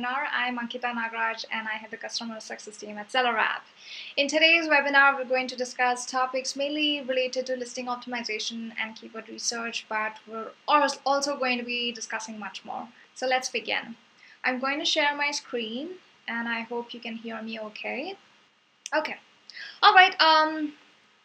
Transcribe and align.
webinar. 0.00 0.26
I'm 0.32 0.58
Ankita 0.58 0.92
Nagraj 0.94 1.44
and 1.50 1.68
I 1.68 1.72
head 1.72 1.90
the 1.90 1.96
customer 1.96 2.40
success 2.40 2.76
team 2.76 2.96
at 2.98 3.10
SellerApp. 3.10 3.62
In 4.16 4.28
today's 4.28 4.66
webinar, 4.66 5.16
we're 5.16 5.24
going 5.24 5.48
to 5.48 5.56
discuss 5.56 6.06
topics 6.06 6.56
mainly 6.56 7.02
related 7.02 7.46
to 7.46 7.56
listing 7.56 7.86
optimization 7.86 8.72
and 8.80 8.96
keyword 8.96 9.28
research, 9.28 9.86
but 9.88 10.16
we're 10.26 10.50
also 10.66 11.36
going 11.36 11.58
to 11.58 11.64
be 11.64 11.92
discussing 11.92 12.38
much 12.38 12.64
more. 12.64 12.88
So 13.14 13.26
let's 13.26 13.50
begin. 13.50 13.96
I'm 14.44 14.58
going 14.58 14.78
to 14.78 14.84
share 14.84 15.14
my 15.14 15.30
screen 15.32 15.90
and 16.26 16.48
I 16.48 16.60
hope 16.62 16.94
you 16.94 17.00
can 17.00 17.16
hear 17.16 17.42
me 17.42 17.60
okay. 17.60 18.14
Okay. 18.96 19.16
All 19.82 19.94
right. 19.94 20.18
Um, 20.20 20.74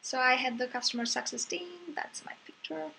so 0.02 0.20
I 0.20 0.34
head 0.34 0.58
the 0.58 0.68
customer 0.68 1.06
success 1.06 1.46
team. 1.46 1.68
That's 1.96 2.26
my 2.26 2.34
picture. 2.46 2.92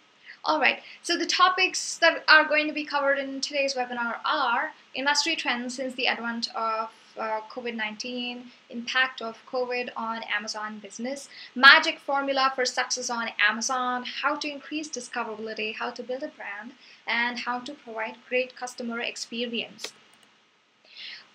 All 0.47 0.61
right, 0.61 0.81
so 1.03 1.19
the 1.19 1.27
topics 1.27 1.99
that 1.99 2.23
are 2.29 2.45
going 2.45 2.69
to 2.69 2.73
be 2.73 2.85
covered 2.85 3.19
in 3.19 3.41
today's 3.41 3.75
webinar 3.75 4.19
are 4.25 4.75
industry 4.95 5.35
trends 5.35 5.75
since 5.75 5.97
the 5.97 6.07
advent 6.07 6.55
of 6.55 6.89
uh, 7.19 7.41
COVID-19, 7.51 8.45
impact 8.71 9.21
of 9.21 9.45
COVID 9.51 9.91
on 9.97 10.23
Amazon 10.33 10.79
business, 10.79 11.29
magic 11.57 11.99
formula 11.99 12.53
for 12.55 12.65
success 12.65 13.11
on 13.11 13.31
Amazon, 13.45 14.05
how 14.23 14.37
to 14.37 14.49
increase 14.49 14.89
discoverability, 14.89 15.75
how 15.75 15.91
to 15.91 16.05
build 16.05 16.23
a 16.23 16.29
brand, 16.29 16.75
and 17.09 17.41
how 17.41 17.59
to 17.59 17.75
provide 17.75 18.15
great 18.29 18.55
customer 18.55 19.01
experience. 19.01 19.95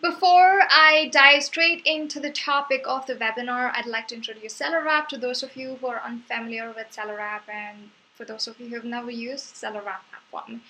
Before 0.02 0.62
I 0.70 1.10
dive 1.12 1.44
straight 1.44 1.82
into 1.86 2.22
the 2.22 2.32
topic 2.32 2.84
of 2.88 3.08
the 3.08 3.16
webinar, 3.16 3.74
I'd 3.76 3.86
like 3.86 4.08
to 4.08 4.16
introduce 4.16 4.58
SellerApp 4.58 5.10
to 5.10 5.18
those 5.18 5.44
of 5.44 5.58
you 5.58 5.76
who 5.82 5.88
are 5.88 6.02
unfamiliar 6.02 6.72
with 6.72 6.96
SellerApp 6.96 7.42
and 7.52 7.90
for 8.14 8.26
those 8.26 8.48
of 8.48 8.60
you 8.60 8.70
who 8.70 8.76
have 8.76 8.86
never 8.86 9.12
used 9.12 9.56
SellerApp 9.56 10.04
platform. 10.10 10.62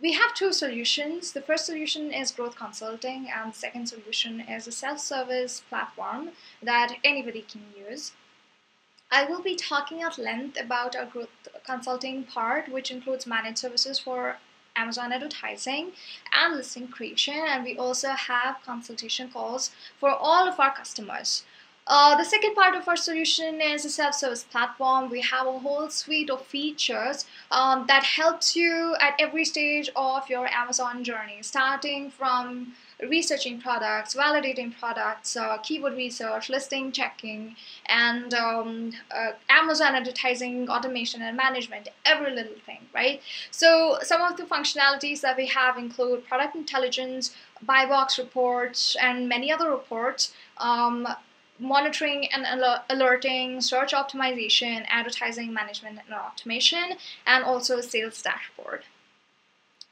We 0.00 0.12
have 0.12 0.34
two 0.34 0.52
solutions. 0.52 1.32
The 1.32 1.40
first 1.40 1.66
solution 1.66 2.12
is 2.12 2.30
growth 2.30 2.54
consulting 2.54 3.28
and 3.28 3.52
the 3.52 3.58
second 3.58 3.88
solution 3.88 4.40
is 4.40 4.68
a 4.68 4.72
self-service 4.72 5.62
platform 5.68 6.30
that 6.62 6.96
anybody 7.02 7.42
can 7.42 7.62
use. 7.76 8.12
I 9.10 9.24
will 9.24 9.42
be 9.42 9.56
talking 9.56 10.02
at 10.02 10.18
length 10.18 10.60
about 10.60 10.94
our 10.94 11.06
growth 11.06 11.30
consulting 11.64 12.24
part, 12.24 12.68
which 12.68 12.90
includes 12.90 13.26
managed 13.26 13.58
services 13.58 13.98
for 13.98 14.36
Amazon 14.76 15.12
advertising 15.12 15.92
and 16.32 16.54
listing 16.54 16.86
creation. 16.88 17.34
And 17.34 17.64
we 17.64 17.76
also 17.76 18.10
have 18.10 18.58
consultation 18.64 19.30
calls 19.30 19.72
for 19.98 20.10
all 20.10 20.46
of 20.46 20.60
our 20.60 20.74
customers. 20.74 21.42
Uh, 21.88 22.14
the 22.16 22.24
second 22.24 22.54
part 22.54 22.74
of 22.74 22.86
our 22.86 22.96
solution 22.96 23.62
is 23.62 23.86
a 23.86 23.88
self-service 23.88 24.44
platform. 24.44 25.08
We 25.08 25.22
have 25.22 25.46
a 25.46 25.58
whole 25.58 25.88
suite 25.88 26.28
of 26.28 26.44
features 26.44 27.24
um, 27.50 27.86
that 27.88 28.04
helps 28.04 28.54
you 28.54 28.94
at 29.00 29.14
every 29.18 29.46
stage 29.46 29.88
of 29.96 30.28
your 30.28 30.46
Amazon 30.48 31.02
journey, 31.02 31.38
starting 31.40 32.10
from 32.10 32.74
researching 33.08 33.58
products, 33.58 34.14
validating 34.14 34.78
products, 34.78 35.34
uh, 35.34 35.56
keyword 35.58 35.94
research, 35.94 36.50
listing 36.50 36.92
checking, 36.92 37.56
and 37.86 38.34
um, 38.34 38.92
uh, 39.10 39.30
Amazon 39.48 39.94
advertising, 39.94 40.68
automation 40.68 41.22
and 41.22 41.38
management, 41.38 41.88
every 42.04 42.34
little 42.34 42.58
thing, 42.66 42.80
right? 42.94 43.22
So 43.50 43.98
some 44.02 44.20
of 44.20 44.36
the 44.36 44.42
functionalities 44.42 45.22
that 45.22 45.38
we 45.38 45.46
have 45.46 45.78
include 45.78 46.26
product 46.26 46.54
intelligence, 46.54 47.34
buy 47.62 47.86
box 47.86 48.18
reports, 48.18 48.94
and 49.00 49.26
many 49.26 49.50
other 49.50 49.70
reports. 49.70 50.34
Um, 50.58 51.08
monitoring 51.58 52.28
and 52.32 52.44
alerting, 52.88 53.60
search 53.60 53.92
optimization, 53.92 54.84
advertising 54.88 55.52
management 55.52 55.98
and 56.04 56.14
automation, 56.14 56.96
and 57.26 57.44
also 57.44 57.78
a 57.78 57.82
sales 57.82 58.22
dashboard. 58.22 58.84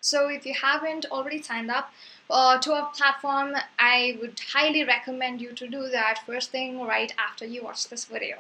So 0.07 0.29
if 0.29 0.47
you 0.47 0.55
haven't 0.55 1.07
already 1.11 1.43
signed 1.43 1.69
up 1.69 1.93
uh, 2.31 2.59
to 2.59 2.73
our 2.75 2.91
platform, 2.91 3.55
I 3.77 4.17
would 4.21 4.39
highly 4.53 4.85
recommend 4.85 5.41
you 5.41 5.53
to 5.55 5.67
do 5.67 5.89
that 5.89 6.21
first 6.25 6.53
thing 6.53 6.81
right 6.81 7.13
after 7.19 7.45
you 7.45 7.65
watch 7.65 7.89
this 7.89 8.05
video. 8.05 8.37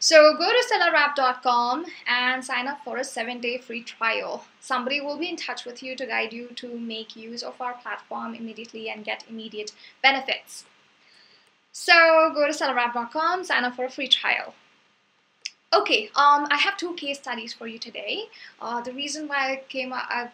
So 0.00 0.36
go 0.36 0.50
to 0.50 0.64
sellerapp.com 0.72 1.86
and 2.08 2.44
sign 2.44 2.66
up 2.66 2.82
for 2.84 2.96
a 2.96 3.04
seven-day 3.04 3.58
free 3.58 3.84
trial. 3.84 4.44
Somebody 4.60 5.00
will 5.00 5.16
be 5.16 5.28
in 5.28 5.36
touch 5.36 5.64
with 5.64 5.84
you 5.84 5.94
to 5.94 6.04
guide 6.04 6.32
you 6.32 6.48
to 6.56 6.76
make 6.76 7.14
use 7.14 7.44
of 7.44 7.60
our 7.60 7.74
platform 7.74 8.34
immediately 8.34 8.88
and 8.88 9.04
get 9.04 9.24
immediate 9.28 9.70
benefits. 10.02 10.64
So 11.76 12.30
go 12.32 12.46
to 12.46 12.52
sellerapp.com, 12.52 13.42
sign 13.42 13.64
up 13.64 13.74
for 13.74 13.86
a 13.86 13.90
free 13.90 14.06
trial. 14.06 14.54
Okay, 15.74 16.04
um, 16.14 16.46
I 16.48 16.56
have 16.56 16.76
two 16.76 16.94
case 16.94 17.18
studies 17.18 17.52
for 17.52 17.66
you 17.66 17.80
today. 17.80 18.26
Uh, 18.62 18.80
the 18.80 18.92
reason 18.92 19.26
why 19.26 19.54
I 19.54 19.62
came, 19.68 19.92
I've, 19.92 20.30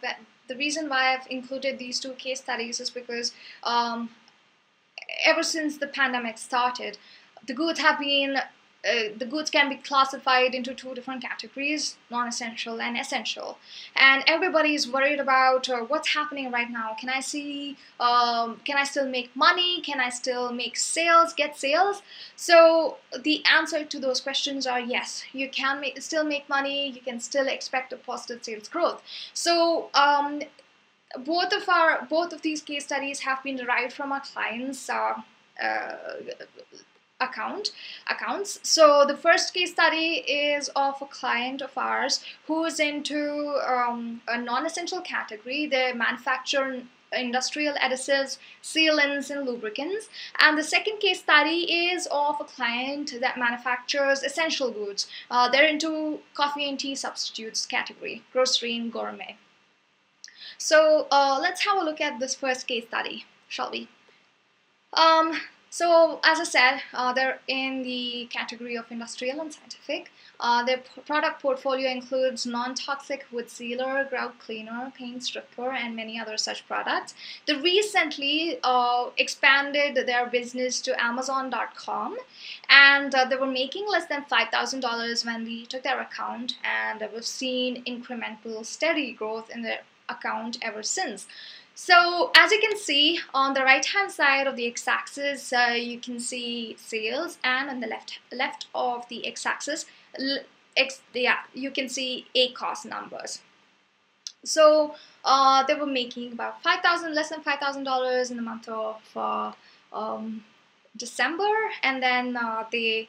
the 0.48 0.56
reason 0.56 0.90
why 0.90 1.14
I've 1.14 1.26
included 1.30 1.78
these 1.78 1.98
two 1.98 2.12
case 2.12 2.40
studies 2.40 2.78
is 2.78 2.90
because 2.90 3.32
um, 3.64 4.10
ever 5.24 5.42
since 5.42 5.78
the 5.78 5.86
pandemic 5.86 6.36
started, 6.36 6.98
the 7.46 7.54
goods 7.54 7.80
have 7.80 7.98
been 7.98 8.36
uh, 8.82 9.12
the 9.18 9.26
goods 9.26 9.50
can 9.50 9.68
be 9.68 9.76
classified 9.76 10.54
into 10.54 10.74
two 10.74 10.94
different 10.94 11.22
categories 11.22 11.96
non-essential 12.10 12.80
and 12.80 12.96
essential. 12.96 13.58
And 13.94 14.24
everybody 14.26 14.74
is 14.74 14.90
worried 14.90 15.20
about 15.20 15.68
uh, 15.68 15.80
what's 15.80 16.14
happening 16.14 16.50
right 16.50 16.70
now? 16.70 16.96
Can 16.98 17.08
i 17.08 17.20
see 17.20 17.76
um, 17.98 18.60
can 18.64 18.76
i 18.76 18.84
still 18.84 19.08
make 19.08 19.34
money? 19.36 19.80
Can 19.82 20.00
i 20.00 20.08
still 20.08 20.52
make 20.52 20.76
sales 20.76 21.34
get 21.34 21.58
sales? 21.58 22.02
So 22.36 22.96
the 23.22 23.44
answer 23.44 23.84
to 23.84 23.98
those 23.98 24.20
questions 24.20 24.66
are 24.66 24.80
yes. 24.80 25.24
You 25.32 25.50
can 25.50 25.80
make, 25.80 26.00
still 26.00 26.24
make 26.24 26.48
money. 26.48 26.90
You 26.90 27.00
can 27.00 27.20
still 27.20 27.48
expect 27.48 27.92
a 27.92 27.96
positive 27.96 28.42
sales 28.44 28.68
growth. 28.68 29.02
So 29.34 29.90
um, 29.94 30.42
both 31.18 31.52
of 31.52 31.68
our 31.68 32.06
both 32.08 32.32
of 32.32 32.42
these 32.42 32.62
case 32.62 32.84
studies 32.84 33.20
have 33.20 33.42
been 33.42 33.56
derived 33.56 33.92
from 33.92 34.12
our 34.12 34.20
clients 34.20 34.88
uh, 34.88 35.14
uh, 35.62 35.96
account 37.20 37.72
accounts 38.08 38.58
so 38.62 39.04
the 39.06 39.16
first 39.16 39.52
case 39.52 39.72
study 39.72 40.24
is 40.26 40.68
of 40.74 41.00
a 41.02 41.06
client 41.06 41.60
of 41.60 41.76
ours 41.76 42.24
who's 42.46 42.80
into 42.80 43.54
um, 43.66 44.20
a 44.28 44.40
non-essential 44.40 45.00
category 45.00 45.66
they 45.66 45.92
manufacture 45.92 46.82
industrial 47.12 47.74
adhesives, 47.74 48.38
sealants, 48.62 49.30
and 49.30 49.46
lubricants. 49.46 50.08
And 50.38 50.56
the 50.56 50.62
second 50.62 50.98
case 50.98 51.20
study 51.20 51.90
is 51.90 52.06
of 52.10 52.40
a 52.40 52.44
client 52.44 53.14
that 53.20 53.38
manufactures 53.38 54.22
essential 54.22 54.70
goods. 54.70 55.08
Uh, 55.30 55.48
they're 55.48 55.66
into 55.66 56.20
coffee 56.34 56.68
and 56.68 56.78
tea 56.78 56.94
substitutes 56.94 57.66
category, 57.66 58.22
grocery 58.32 58.76
and 58.76 58.92
gourmet. 58.92 59.36
So 60.58 61.06
uh, 61.10 61.38
let's 61.40 61.64
have 61.64 61.80
a 61.80 61.84
look 61.84 62.00
at 62.00 62.20
this 62.20 62.34
first 62.34 62.66
case 62.66 62.86
study, 62.86 63.24
shall 63.48 63.70
we? 63.70 63.88
Um, 64.92 65.40
so 65.72 66.18
as 66.24 66.40
I 66.40 66.44
said, 66.44 66.82
uh, 66.92 67.12
they're 67.12 67.38
in 67.46 67.82
the 67.82 68.28
category 68.30 68.76
of 68.76 68.90
industrial 68.90 69.40
and 69.40 69.52
scientific. 69.52 70.10
Uh, 70.40 70.64
their 70.64 70.82
product 71.06 71.40
portfolio 71.40 71.88
includes 71.90 72.44
non-toxic 72.44 73.26
wood 73.30 73.48
sealer, 73.48 74.04
grout 74.10 74.36
cleaner, 74.40 74.92
paint 74.96 75.22
stripper, 75.22 75.70
and 75.70 75.94
many 75.94 76.18
other 76.18 76.36
such 76.36 76.66
products. 76.66 77.14
They 77.46 77.54
recently 77.54 78.58
uh, 78.64 79.10
expanded 79.16 80.06
their 80.06 80.26
business 80.26 80.80
to 80.82 81.00
Amazon.com, 81.00 82.16
and 82.68 83.14
uh, 83.14 83.26
they 83.26 83.36
were 83.36 83.46
making 83.46 83.86
less 83.88 84.06
than 84.06 84.24
$5,000 84.24 85.24
when 85.24 85.44
we 85.44 85.66
took 85.66 85.84
their 85.84 86.00
account, 86.00 86.56
and 86.64 87.06
we've 87.12 87.24
seen 87.24 87.84
incremental, 87.84 88.66
steady 88.66 89.12
growth 89.12 89.50
in 89.50 89.62
their 89.62 89.80
account 90.08 90.58
ever 90.62 90.82
since. 90.82 91.26
So 91.82 92.30
as 92.36 92.52
you 92.52 92.60
can 92.60 92.76
see 92.76 93.20
on 93.32 93.54
the 93.54 93.62
right 93.62 93.84
hand 93.86 94.12
side 94.12 94.46
of 94.46 94.54
the 94.54 94.66
x-axis 94.66 95.50
uh, 95.50 95.72
you 95.74 95.98
can 95.98 96.20
see 96.20 96.76
sales 96.78 97.38
and 97.42 97.70
on 97.70 97.80
the 97.80 97.86
left 97.86 98.18
left 98.30 98.66
of 98.74 99.08
the 99.08 99.26
x-axis 99.26 99.86
x 100.76 101.00
yeah 101.14 101.38
you 101.54 101.70
can 101.70 101.88
see 101.88 102.26
a 102.34 102.52
cost 102.52 102.84
numbers. 102.84 103.40
So 104.44 104.94
uh, 105.24 105.64
they 105.64 105.74
were 105.74 105.86
making 105.86 106.32
about 106.32 106.62
5,000 106.62 107.14
less 107.14 107.30
than 107.30 107.40
$5,000 107.40 108.30
in 108.30 108.36
the 108.36 108.42
month 108.42 108.68
of 108.68 109.00
uh, 109.16 109.52
um, 109.90 110.44
December 110.98 111.54
and 111.82 112.02
then 112.02 112.36
uh, 112.36 112.64
they 112.70 113.08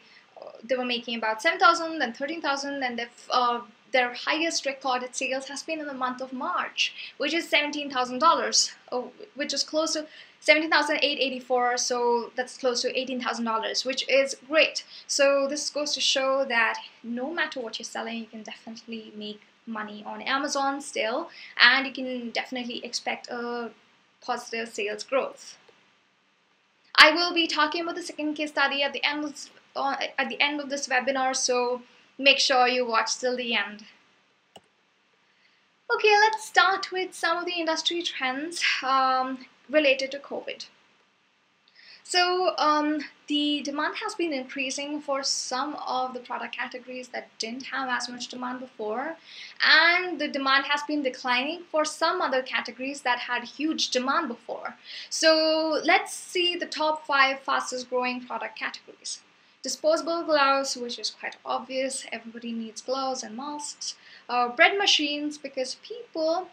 they 0.63 0.77
were 0.77 0.85
making 0.85 1.17
about 1.17 1.41
7,000 1.41 1.99
then 1.99 2.13
13,000 2.13 2.81
and 2.81 2.99
they've 2.99 3.27
uh, 3.31 3.59
their 3.91 4.13
highest 4.13 4.65
recorded 4.65 5.15
sales 5.15 5.47
has 5.47 5.63
been 5.63 5.79
in 5.79 5.87
the 5.87 5.93
month 5.93 6.21
of 6.21 6.33
March, 6.33 6.93
which 7.17 7.33
is 7.33 7.51
$17,000, 7.51 8.71
oh, 8.91 9.11
which 9.35 9.53
is 9.53 9.63
close 9.63 9.93
to 9.93 10.05
17,884, 10.41 11.77
so 11.77 12.31
that's 12.35 12.57
close 12.57 12.81
to 12.81 12.91
$18,000, 12.91 13.85
which 13.85 14.07
is 14.09 14.35
great. 14.47 14.83
So 15.05 15.47
this 15.47 15.69
goes 15.69 15.93
to 15.93 16.01
show 16.01 16.45
that 16.45 16.79
no 17.03 17.31
matter 17.31 17.59
what 17.59 17.77
you're 17.77 17.83
selling, 17.83 18.17
you 18.17 18.25
can 18.25 18.41
definitely 18.41 19.13
make 19.15 19.41
money 19.67 20.03
on 20.05 20.21
Amazon 20.21 20.81
still, 20.81 21.29
and 21.59 21.85
you 21.85 21.93
can 21.93 22.31
definitely 22.31 22.83
expect 22.83 23.29
a 23.29 23.69
positive 24.21 24.69
sales 24.69 25.03
growth. 25.03 25.57
I 26.95 27.11
will 27.11 27.33
be 27.33 27.47
talking 27.47 27.83
about 27.83 27.95
the 27.95 28.03
second 28.03 28.33
case 28.33 28.49
study 28.49 28.83
at 28.83 28.93
the 28.93 29.03
end 29.03 29.23
of, 29.23 29.49
uh, 29.75 29.95
at 30.17 30.29
the 30.29 30.41
end 30.41 30.59
of 30.59 30.69
this 30.69 30.87
webinar, 30.87 31.35
so 31.35 31.81
make 32.21 32.39
sure 32.39 32.67
you 32.67 32.85
watch 32.85 33.17
till 33.17 33.35
the 33.35 33.55
end. 33.55 33.85
Okay, 35.93 36.15
let's 36.21 36.45
start 36.45 36.91
with 36.91 37.13
some 37.13 37.37
of 37.37 37.45
the 37.45 37.59
industry 37.59 38.01
trends. 38.01 38.63
Um, 38.83 39.45
related 39.71 40.11
to 40.11 40.19
COVID. 40.19 40.65
So 42.03 42.53
um, 42.57 42.99
the 43.27 43.61
demand 43.61 43.95
has 44.03 44.15
been 44.15 44.33
increasing 44.33 44.99
for 44.99 45.23
some 45.23 45.75
of 45.87 46.13
the 46.13 46.19
product 46.19 46.53
categories 46.53 47.07
that 47.09 47.29
didn't 47.39 47.67
have 47.67 47.87
as 47.87 48.09
much 48.09 48.27
demand 48.27 48.59
before, 48.59 49.15
and 49.65 50.19
the 50.19 50.27
demand 50.27 50.65
has 50.65 50.81
been 50.83 51.03
declining 51.03 51.61
for 51.71 51.85
some 51.85 52.21
other 52.21 52.41
categories 52.41 53.01
that 53.01 53.19
had 53.19 53.45
huge 53.45 53.91
demand 53.91 54.27
before. 54.27 54.75
So 55.09 55.79
let's 55.85 56.13
see 56.13 56.57
the 56.57 56.65
top 56.65 57.07
five 57.07 57.39
fastest 57.39 57.89
growing 57.89 58.25
product 58.25 58.59
categories. 58.59 59.21
Disposable 59.63 60.23
gloves, 60.23 60.75
which 60.75 60.97
is 60.97 61.11
quite 61.11 61.35
obvious, 61.45 62.05
everybody 62.11 62.51
needs 62.51 62.81
gloves 62.81 63.21
and 63.21 63.37
masks. 63.37 63.95
Uh, 64.27 64.49
bread 64.49 64.75
machines, 64.75 65.37
because 65.37 65.75
people, 65.83 66.47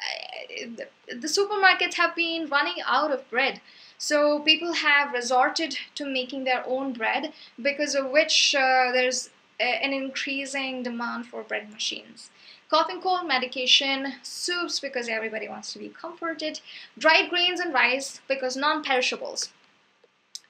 uh, 0.00 0.66
the, 1.08 1.28
supermarkets 1.28 1.94
have 1.94 2.16
been 2.16 2.48
running 2.48 2.82
out 2.84 3.12
of 3.12 3.28
bread. 3.30 3.60
So 3.98 4.40
people 4.40 4.72
have 4.72 5.12
resorted 5.12 5.76
to 5.94 6.04
making 6.04 6.42
their 6.42 6.66
own 6.66 6.92
bread 6.92 7.32
because 7.60 7.94
of 7.94 8.10
which 8.10 8.54
uh, 8.56 8.90
there's 8.92 9.30
an 9.60 9.92
increasing 9.92 10.82
demand 10.82 11.26
for 11.26 11.44
bread 11.44 11.70
machines. 11.70 12.30
Cough 12.68 12.88
and 12.88 13.02
cold 13.02 13.28
medication, 13.28 14.14
soups 14.22 14.80
because 14.80 15.08
everybody 15.08 15.48
wants 15.48 15.72
to 15.72 15.78
be 15.78 15.88
comforted, 15.88 16.60
dried 16.98 17.28
grains 17.30 17.60
and 17.60 17.74
rice 17.74 18.20
because 18.26 18.56
non-perishables. 18.56 19.50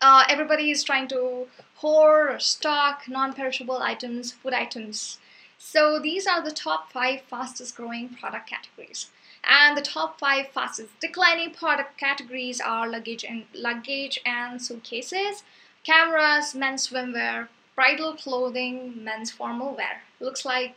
Uh, 0.03 0.25
everybody 0.31 0.71
is 0.71 0.83
trying 0.83 1.07
to 1.09 1.47
hoard 1.77 2.31
or 2.31 2.39
stock 2.39 3.03
non-perishable 3.07 3.83
items, 3.83 4.33
food 4.33 4.55
items. 4.55 5.19
So 5.59 5.99
these 5.99 6.27
are 6.27 6.43
the 6.43 6.51
top 6.53 6.91
five 6.91 7.21
fastest 7.29 7.77
growing 7.77 8.09
product 8.09 8.49
categories. 8.49 9.11
And 9.45 9.77
the 9.77 9.83
top 9.83 10.19
five 10.19 10.49
fastest 10.49 10.99
declining 11.01 11.53
product 11.53 11.99
categories 11.99 12.61
are 12.63 12.89
luggage 12.89 13.25
and 13.25 13.45
luggage 13.55 14.19
and 14.25 14.61
suitcases, 14.61 15.43
cameras, 15.85 16.55
men's 16.55 16.89
swimwear, 16.89 17.49
bridal 17.75 18.15
clothing, 18.15 19.05
men's 19.05 19.31
formal 19.31 19.75
wear. 19.75 20.03
Looks 20.19 20.47
like 20.47 20.77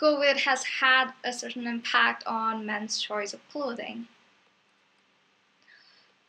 COVID 0.00 0.38
has 0.38 0.64
had 0.80 1.12
a 1.22 1.32
certain 1.32 1.66
impact 1.66 2.24
on 2.26 2.64
men's 2.64 3.00
choice 3.00 3.34
of 3.34 3.46
clothing. 3.50 4.08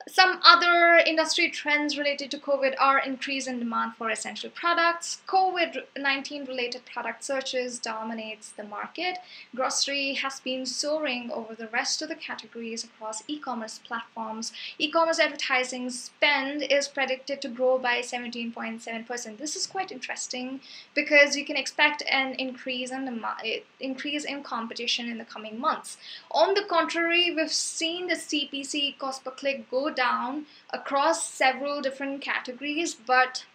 Some 0.10 0.42
other 0.44 0.98
industry 0.98 1.50
trends 1.50 1.98
related 1.98 2.30
to 2.32 2.38
COVID 2.38 2.76
are 2.78 3.00
increase 3.00 3.48
in 3.48 3.60
demand 3.60 3.94
for 3.96 4.10
essential 4.10 4.50
products. 4.50 5.22
COVID-19 5.28 6.46
related 6.46 6.86
product 6.86 7.24
searches 7.24 7.80
dominates 7.80 8.50
the 8.50 8.66
market. 8.66 9.20
Grocery 9.56 10.16
has 10.16 10.42
been 10.42 10.66
soaring 10.66 11.32
over 11.32 11.56
the 11.56 11.68
rest 11.68 12.02
of 12.02 12.10
the 12.10 12.16
categories 12.16 12.84
across 12.84 13.24
e-commerce 13.28 13.80
platforms. 13.80 14.52
E-commerce 14.78 15.20
advertising 15.20 15.90
spend 15.90 16.64
is 16.64 16.90
predicted 16.90 17.42
to 17.42 17.48
grow 17.48 17.78
by 17.78 18.02
17.7%. 18.02 19.38
This 19.38 19.56
is 19.56 19.68
quite 19.68 19.92
interesting 19.92 20.60
because 20.94 21.38
you 21.38 21.46
can 21.46 21.56
expect 21.56 22.04
an 22.12 22.34
increase 22.34 22.92
in 22.92 23.06
demand, 23.06 23.62
increase 23.80 24.26
in 24.26 24.44
competition 24.44 25.08
in 25.08 25.18
the 25.18 25.26
coming 25.26 25.58
months. 25.58 25.98
On 26.30 26.54
the 26.54 26.66
contrary, 26.68 27.34
we've 27.34 27.52
seen 27.52 28.08
the 28.08 28.16
CPC 28.16 28.98
cost 28.98 29.24
per 29.24 29.32
click 29.32 29.72
go 29.72 29.93
down 29.94 30.46
across 30.72 31.30
several 31.30 31.82
different 31.82 32.22
categories, 32.22 32.94
but 32.96 33.46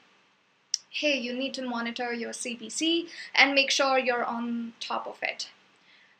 hey, 0.91 1.19
you 1.19 1.33
need 1.33 1.55
to 1.55 1.63
monitor 1.63 2.13
your 2.13 2.31
CPC 2.31 3.09
and 3.35 3.55
make 3.55 3.71
sure 3.71 3.99
you're 3.99 4.25
on 4.25 4.73
top 4.81 5.07
of 5.07 5.19
it. 5.23 5.51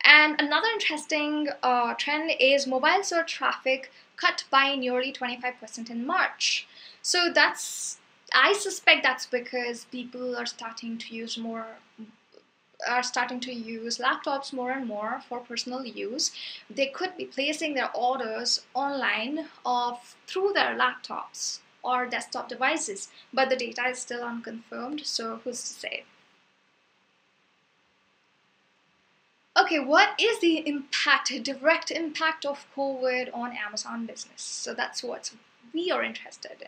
And 0.03 0.39
another 0.39 0.67
interesting 0.73 1.49
uh, 1.61 1.93
trend 1.95 2.31
is 2.39 2.65
mobile 2.65 3.03
search 3.03 3.33
traffic 3.33 3.91
cut 4.15 4.45
by 4.49 4.75
nearly 4.75 5.11
25% 5.11 5.89
in 5.89 6.05
March. 6.05 6.67
So 7.01 7.31
that's, 7.33 7.97
I 8.33 8.53
suspect 8.53 9.03
that's 9.03 9.25
because 9.25 9.85
people 9.85 10.35
are 10.37 10.45
starting 10.45 10.97
to 10.99 11.15
use 11.15 11.37
more 11.37 11.65
are 12.87 13.03
starting 13.03 13.39
to 13.41 13.53
use 13.53 13.97
laptops 13.97 14.53
more 14.53 14.71
and 14.71 14.87
more 14.87 15.21
for 15.27 15.39
personal 15.39 15.85
use, 15.85 16.31
they 16.69 16.87
could 16.87 17.15
be 17.17 17.25
placing 17.25 17.73
their 17.73 17.91
orders 17.95 18.61
online 18.73 19.47
of 19.65 20.15
through 20.27 20.53
their 20.53 20.77
laptops 20.77 21.59
or 21.83 22.05
desktop 22.05 22.49
devices, 22.49 23.09
but 23.33 23.49
the 23.49 23.55
data 23.55 23.87
is 23.87 23.99
still 23.99 24.23
unconfirmed, 24.23 25.05
so 25.05 25.39
who's 25.43 25.61
to 25.61 25.73
say? 25.79 26.03
Okay, 29.59 29.79
what 29.79 30.09
is 30.19 30.39
the 30.39 30.65
impact, 30.67 31.31
direct 31.43 31.91
impact 31.91 32.45
of 32.45 32.65
COVID 32.75 33.29
on 33.33 33.55
Amazon 33.57 34.05
business? 34.05 34.41
So 34.41 34.73
that's 34.73 35.03
what 35.03 35.31
we 35.73 35.91
are 35.91 36.03
interested 36.03 36.61
in 36.61 36.67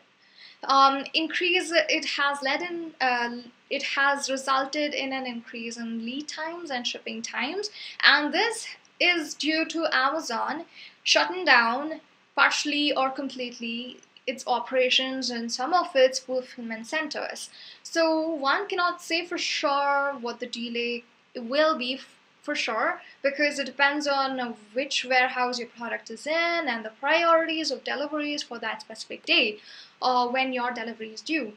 um, 0.63 1.03
increase 1.13 1.71
it 1.73 2.05
has 2.05 2.41
led 2.41 2.61
in 2.61 2.93
uh, 3.01 3.37
it 3.69 3.83
has 3.83 4.29
resulted 4.29 4.93
in 4.93 5.13
an 5.13 5.25
increase 5.25 5.77
in 5.77 6.05
lead 6.05 6.27
times 6.27 6.69
and 6.69 6.85
shipping 6.85 7.21
times 7.21 7.69
and 8.03 8.33
this 8.33 8.67
is 8.99 9.33
due 9.33 9.65
to 9.65 9.87
Amazon 9.91 10.65
shutting 11.03 11.43
down 11.45 12.01
partially 12.35 12.93
or 12.93 13.09
completely 13.09 13.99
its 14.27 14.45
operations 14.47 15.31
in 15.31 15.49
some 15.49 15.73
of 15.73 15.95
its 15.95 16.19
fulfillment 16.19 16.85
centers. 16.87 17.49
So 17.83 18.29
one 18.29 18.67
cannot 18.67 19.01
say 19.01 19.25
for 19.25 19.37
sure 19.37 20.13
what 20.21 20.39
the 20.39 20.47
delay 20.47 21.03
will 21.35 21.77
be 21.77 21.99
for 22.41 22.55
sure 22.55 23.01
because 23.21 23.59
it 23.59 23.65
depends 23.65 24.07
on 24.07 24.55
which 24.73 25.05
warehouse 25.05 25.59
your 25.59 25.67
product 25.67 26.09
is 26.09 26.25
in 26.25 26.67
and 26.67 26.83
the 26.83 26.89
priorities 26.99 27.71
of 27.71 27.83
deliveries 27.83 28.43
for 28.43 28.59
that 28.59 28.81
specific 28.81 29.25
day 29.25 29.59
or 30.01 30.31
when 30.31 30.51
your 30.51 30.71
delivery 30.71 31.09
is 31.09 31.21
due. 31.21 31.53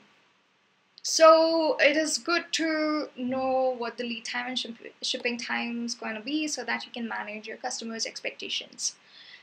So 1.03 1.77
it 1.81 1.99
is 1.99 2.17
good 2.17 2.51
to 2.53 3.11
know 3.17 3.75
what 3.77 3.99
the 3.99 4.05
lead 4.05 4.25
time 4.25 4.47
and 4.65 4.79
shipping 5.03 5.37
time 5.37 5.85
is 5.85 5.95
going 5.95 6.15
to 6.15 6.21
be 6.23 6.49
so 6.49 6.65
that 6.65 6.87
you 6.87 6.93
can 6.93 7.07
manage 7.07 7.47
your 7.47 7.59
customers' 7.59 8.07
expectations. 8.07 8.95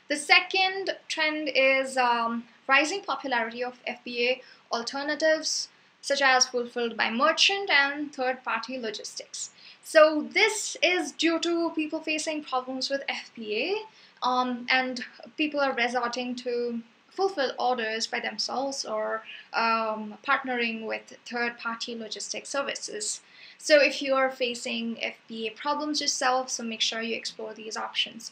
The 0.08 0.18
second 0.18 0.98
trend 1.08 1.52
is 1.54 1.98
um, 1.98 2.46
rising 2.68 3.04
popularity 3.04 3.64
of 3.64 3.80
FBA 3.86 4.42
alternatives 4.72 5.70
such 6.02 6.22
as 6.22 6.48
fulfilled 6.48 6.98
by 6.98 7.12
merchant 7.12 7.70
and 7.70 8.14
third-party 8.14 8.80
logistics. 8.80 9.51
So 9.84 10.28
this 10.32 10.78
is 10.82 11.12
due 11.12 11.40
to 11.40 11.72
people 11.72 12.00
facing 12.00 12.44
problems 12.44 12.90
with 12.90 13.04
FBA 13.08 13.76
um, 14.24 14.66
and 14.70 15.04
people 15.38 15.60
are 15.60 15.74
resorting 15.74 16.36
to 16.36 16.82
fulfill 17.10 17.52
orders 17.60 18.08
by 18.08 18.20
themselves 18.20 18.86
or 18.86 19.24
um, 19.54 20.16
partnering 20.26 20.86
with 20.86 21.18
third-party 21.26 21.96
logistics 21.96 22.50
services. 22.50 23.22
So 23.58 23.82
if 23.82 24.02
you 24.02 24.14
are 24.16 24.32
facing 24.32 24.96
FBA 24.96 25.56
problems 25.56 26.00
yourself, 26.00 26.50
so 26.50 26.64
make 26.64 26.82
sure 26.82 27.02
you 27.02 27.16
explore 27.16 27.54
these 27.54 27.76
options. 27.76 28.32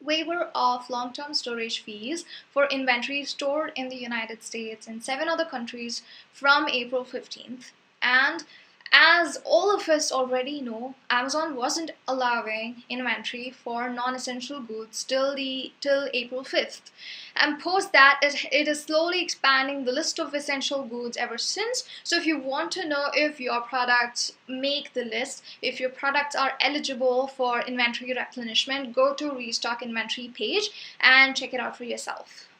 Waiver 0.00 0.50
of 0.54 0.88
long-term 0.90 1.34
storage 1.34 1.82
fees 1.82 2.24
for 2.52 2.66
inventory 2.66 3.24
stored 3.24 3.72
in 3.76 3.88
the 3.88 3.96
United 3.96 4.42
States 4.42 4.86
and 4.86 5.02
seven 5.02 5.28
other 5.28 5.44
countries 5.44 6.02
from 6.32 6.68
April 6.68 7.04
15th 7.04 7.70
and 8.00 8.44
as 8.92 9.40
all 9.44 9.74
of 9.74 9.88
us 9.88 10.12
already 10.12 10.60
know, 10.60 10.94
Amazon 11.08 11.56
wasn't 11.56 11.92
allowing 12.06 12.84
inventory 12.90 13.50
for 13.50 13.88
non-essential 13.88 14.60
goods 14.60 15.02
till 15.02 15.34
the 15.34 15.72
till 15.80 16.10
April 16.12 16.42
5th. 16.42 16.90
And 17.34 17.58
post 17.58 17.92
that, 17.92 18.20
it, 18.22 18.44
it 18.52 18.68
is 18.68 18.82
slowly 18.82 19.22
expanding 19.22 19.84
the 19.84 19.92
list 19.92 20.20
of 20.20 20.34
essential 20.34 20.84
goods 20.84 21.16
ever 21.16 21.38
since. 21.38 21.84
So 22.04 22.16
if 22.16 22.26
you 22.26 22.38
want 22.38 22.70
to 22.72 22.86
know 22.86 23.06
if 23.14 23.40
your 23.40 23.62
products 23.62 24.32
make 24.46 24.92
the 24.92 25.04
list, 25.04 25.42
if 25.62 25.80
your 25.80 25.90
products 25.90 26.36
are 26.36 26.52
eligible 26.60 27.26
for 27.28 27.60
inventory 27.60 28.12
replenishment, 28.12 28.94
go 28.94 29.14
to 29.14 29.30
restock 29.32 29.82
inventory 29.82 30.28
page 30.28 30.70
and 31.00 31.34
check 31.34 31.54
it 31.54 31.60
out 31.60 31.78
for 31.78 31.84
yourself. 31.84 32.51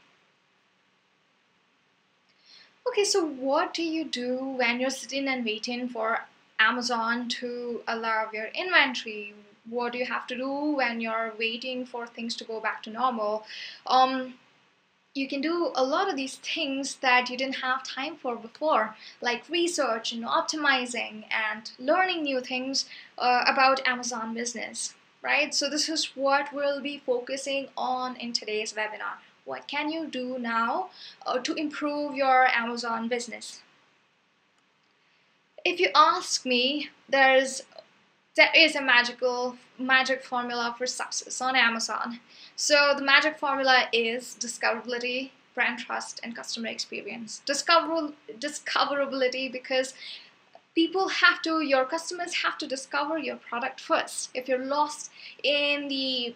Okay, 2.89 3.05
so 3.05 3.25
what 3.25 3.73
do 3.73 3.83
you 3.83 4.05
do 4.05 4.39
when 4.39 4.81
you're 4.81 4.91
sitting 4.91 5.29
and 5.29 5.45
waiting 5.45 5.89
for 5.89 6.27
Amazon 6.59 7.29
to 7.29 7.83
allow 7.87 8.29
your 8.33 8.47
inventory? 8.47 9.35
What 9.71 9.93
do 9.93 9.99
you 9.99 10.07
have 10.07 10.27
to 10.27 10.37
do 10.37 10.51
when 10.51 11.01
you're 11.01 11.33
waiting 11.39 11.87
for 11.87 12.07
things 12.07 12.35
to 12.37 12.45
go 12.45 12.61
back 12.61 12.83
to 12.83 12.91
normal? 12.91 13.47
Um, 13.87 14.35
you 15.15 15.29
can 15.29 15.41
do 15.41 15.71
a 15.77 15.85
lot 15.85 16.11
of 16.11 16.17
these 16.17 16.37
things 16.37 16.97
that 16.97 17.31
you 17.31 17.37
didn't 17.37 17.63
have 17.63 17.85
time 17.85 18.17
for 18.17 18.35
before, 18.35 18.97
like 19.21 19.49
research 19.49 20.13
and 20.13 20.25
optimizing 20.25 21.25
and 21.31 21.71
learning 21.79 22.25
new 22.25 22.41
things 22.41 22.87
uh, 23.17 23.45
about 23.47 23.87
Amazon 23.87 24.35
business, 24.35 24.95
right? 25.23 25.55
So 25.55 25.71
this 25.71 25.89
is 25.89 26.17
what 26.17 26.53
we'll 26.53 26.81
be 26.81 26.99
focusing 26.99 27.69
on 27.77 28.17
in 28.17 28.33
today's 28.33 28.73
webinar. 28.73 29.19
What 29.45 29.67
can 29.67 29.91
you 29.91 30.07
do 30.07 30.39
now 30.39 30.91
uh, 31.27 31.39
to 31.39 31.55
improve 31.55 32.15
your 32.15 32.47
Amazon 32.47 33.09
business? 33.09 33.63
If 35.65 35.81
you 35.81 35.91
ask 35.95 36.45
me, 36.45 36.91
there's 37.09 37.63
there 38.35 38.51
is 38.57 38.75
a 38.77 38.81
magical 38.81 39.57
magic 39.79 40.25
formula 40.25 40.75
for 40.79 40.87
success 40.87 41.41
on 41.41 41.55
Amazon. 41.55 42.21
So 42.57 42.95
the 42.97 43.03
magic 43.03 43.39
formula 43.39 43.89
is 43.93 44.37
discoverability, 44.41 45.31
brand 45.55 45.81
trust, 45.81 46.21
and 46.23 46.35
customer 46.35 46.69
experience. 46.69 47.43
Discover 47.45 48.13
discoverability 48.39 49.53
because 49.53 49.93
people 50.75 51.09
have 51.09 51.43
to 51.43 51.61
your 51.61 51.85
customers 51.85 52.35
have 52.37 52.57
to 52.59 52.67
discover 52.67 53.19
your 53.19 53.37
product 53.37 53.81
first. 53.81 54.31
If 54.35 54.49
you're 54.49 54.65
lost 54.65 55.11
in 55.43 55.89
the 55.89 56.35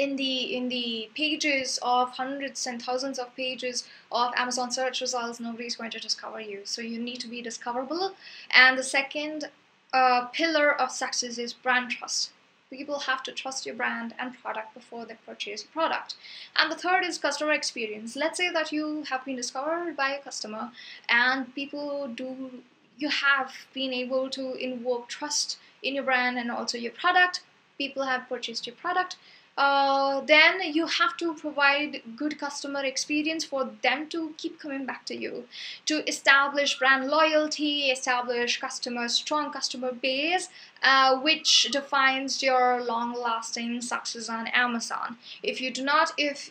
in 0.00 0.16
the 0.16 0.56
in 0.56 0.68
the 0.70 1.10
pages 1.14 1.78
of 1.82 2.10
hundreds 2.12 2.66
and 2.66 2.82
thousands 2.82 3.18
of 3.18 3.34
pages 3.36 3.84
of 4.10 4.32
Amazon 4.34 4.70
search 4.70 5.00
results, 5.02 5.38
nobody's 5.40 5.76
going 5.76 5.90
to 5.90 6.00
discover 6.00 6.40
you. 6.40 6.60
So 6.64 6.80
you 6.80 6.98
need 6.98 7.20
to 7.20 7.28
be 7.28 7.42
discoverable. 7.42 8.14
And 8.50 8.78
the 8.78 8.82
second 8.82 9.50
uh, 9.92 10.26
pillar 10.32 10.68
of 10.80 10.90
success 10.90 11.36
is 11.36 11.52
brand 11.52 11.90
trust. 11.90 12.30
People 12.70 13.00
have 13.00 13.22
to 13.24 13.32
trust 13.32 13.66
your 13.66 13.74
brand 13.74 14.14
and 14.18 14.40
product 14.42 14.72
before 14.74 15.04
they 15.04 15.16
purchase 15.26 15.64
your 15.64 15.72
product. 15.72 16.14
And 16.56 16.70
the 16.72 16.76
third 16.76 17.04
is 17.04 17.18
customer 17.18 17.52
experience. 17.52 18.16
Let's 18.16 18.38
say 18.38 18.48
that 18.50 18.72
you 18.72 19.02
have 19.10 19.24
been 19.24 19.36
discovered 19.36 19.96
by 19.96 20.10
a 20.12 20.22
customer 20.22 20.70
and 21.08 21.54
people 21.54 22.08
do 22.08 22.62
you 22.96 23.08
have 23.08 23.52
been 23.74 23.92
able 23.92 24.30
to 24.30 24.54
invoke 24.54 25.08
trust 25.08 25.58
in 25.82 25.94
your 25.94 26.04
brand 26.04 26.38
and 26.38 26.50
also 26.50 26.78
your 26.78 26.92
product. 26.92 27.42
People 27.78 28.04
have 28.04 28.28
purchased 28.28 28.66
your 28.66 28.76
product 28.76 29.16
uh, 29.60 30.22
then 30.22 30.72
you 30.72 30.86
have 30.86 31.18
to 31.18 31.34
provide 31.34 32.00
good 32.16 32.38
customer 32.38 32.82
experience 32.82 33.44
for 33.44 33.68
them 33.82 34.08
to 34.08 34.32
keep 34.38 34.58
coming 34.58 34.86
back 34.86 35.04
to 35.04 35.14
you. 35.14 35.44
To 35.84 35.96
establish 36.08 36.78
brand 36.78 37.08
loyalty 37.08 37.90
establish 37.90 38.58
customer 38.58 39.06
strong 39.08 39.52
customer 39.52 39.92
base 39.92 40.48
uh, 40.82 41.20
which 41.20 41.68
defines 41.72 42.42
your 42.42 42.82
long 42.82 43.12
lasting 43.12 43.82
success 43.82 44.30
on 44.30 44.46
amazon. 44.46 45.18
If 45.42 45.60
you 45.60 45.70
do 45.70 45.84
not 45.84 46.14
if 46.16 46.50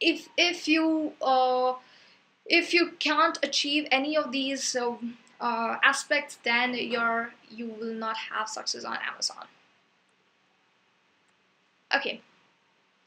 if 0.00 0.28
if 0.36 0.68
you 0.68 1.14
uh, 1.20 1.74
if 2.46 2.72
you 2.72 2.92
can't 3.00 3.38
achieve 3.42 3.88
any 3.90 4.16
of 4.16 4.30
these 4.30 4.76
uh, 4.76 4.94
uh 5.40 5.76
aspects 5.82 6.38
then 6.44 6.74
you're 6.74 7.32
you 7.50 7.66
will 7.80 7.94
not 8.06 8.16
have 8.16 8.48
success 8.48 8.84
on 8.84 8.98
amazon 9.12 9.46
Okay, 11.94 12.20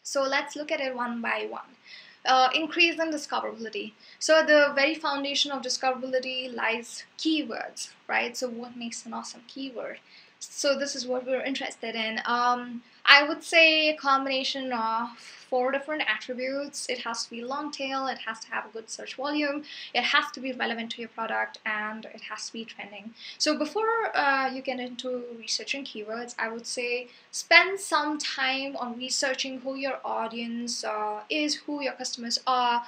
so 0.03 0.23
let's 0.23 0.55
look 0.55 0.71
at 0.71 0.81
it 0.81 0.95
one 0.95 1.21
by 1.21 1.47
one. 1.49 1.77
Uh, 2.25 2.49
increase 2.55 2.99
in 2.99 3.11
discoverability. 3.11 3.91
So 4.19 4.43
the 4.45 4.71
very 4.73 4.95
foundation 4.95 5.51
of 5.51 5.61
discoverability 5.61 6.53
lies 6.53 7.03
keywords, 7.17 7.91
right? 8.07 8.35
So 8.35 8.47
what 8.47 8.77
makes 8.77 9.05
an 9.05 9.13
awesome 9.13 9.41
keyword? 9.47 9.99
So 10.39 10.77
this 10.77 10.95
is 10.95 11.05
what 11.05 11.25
we're 11.25 11.43
interested 11.43 11.95
in. 11.95 12.19
Um, 12.25 12.83
I 13.05 13.27
would 13.27 13.43
say 13.43 13.89
a 13.89 13.97
combination 13.97 14.71
of 14.71 15.42
four 15.53 15.71
different 15.71 16.01
attributes. 16.15 16.87
It 16.89 16.99
has 17.07 17.25
to 17.25 17.29
be 17.29 17.43
long 17.43 17.69
tail, 17.69 18.07
it 18.07 18.17
has 18.27 18.39
to 18.39 18.47
have 18.53 18.65
a 18.65 18.69
good 18.75 18.89
search 18.89 19.13
volume, 19.23 19.57
it 19.93 20.05
has 20.13 20.25
to 20.31 20.39
be 20.45 20.51
relevant 20.51 20.89
to 20.93 21.01
your 21.03 21.09
product, 21.09 21.59
and 21.63 22.05
it 22.05 22.21
has 22.29 22.47
to 22.47 22.53
be 22.53 22.65
trending. 22.65 23.13
So 23.37 23.49
before 23.65 23.93
uh, 24.17 24.49
you 24.51 24.63
get 24.63 24.79
into 24.79 25.09
researching 25.37 25.83
keywords, 25.85 26.33
I 26.39 26.47
would 26.53 26.65
say 26.65 27.09
spend 27.29 27.79
some 27.79 28.17
time 28.17 28.75
on 28.77 28.97
researching 28.97 29.59
who 29.59 29.75
your 29.75 29.99
audience 30.03 30.83
uh, 30.83 31.19
is, 31.29 31.53
who 31.63 31.83
your 31.83 31.93
customers 32.01 32.39
are, 32.47 32.81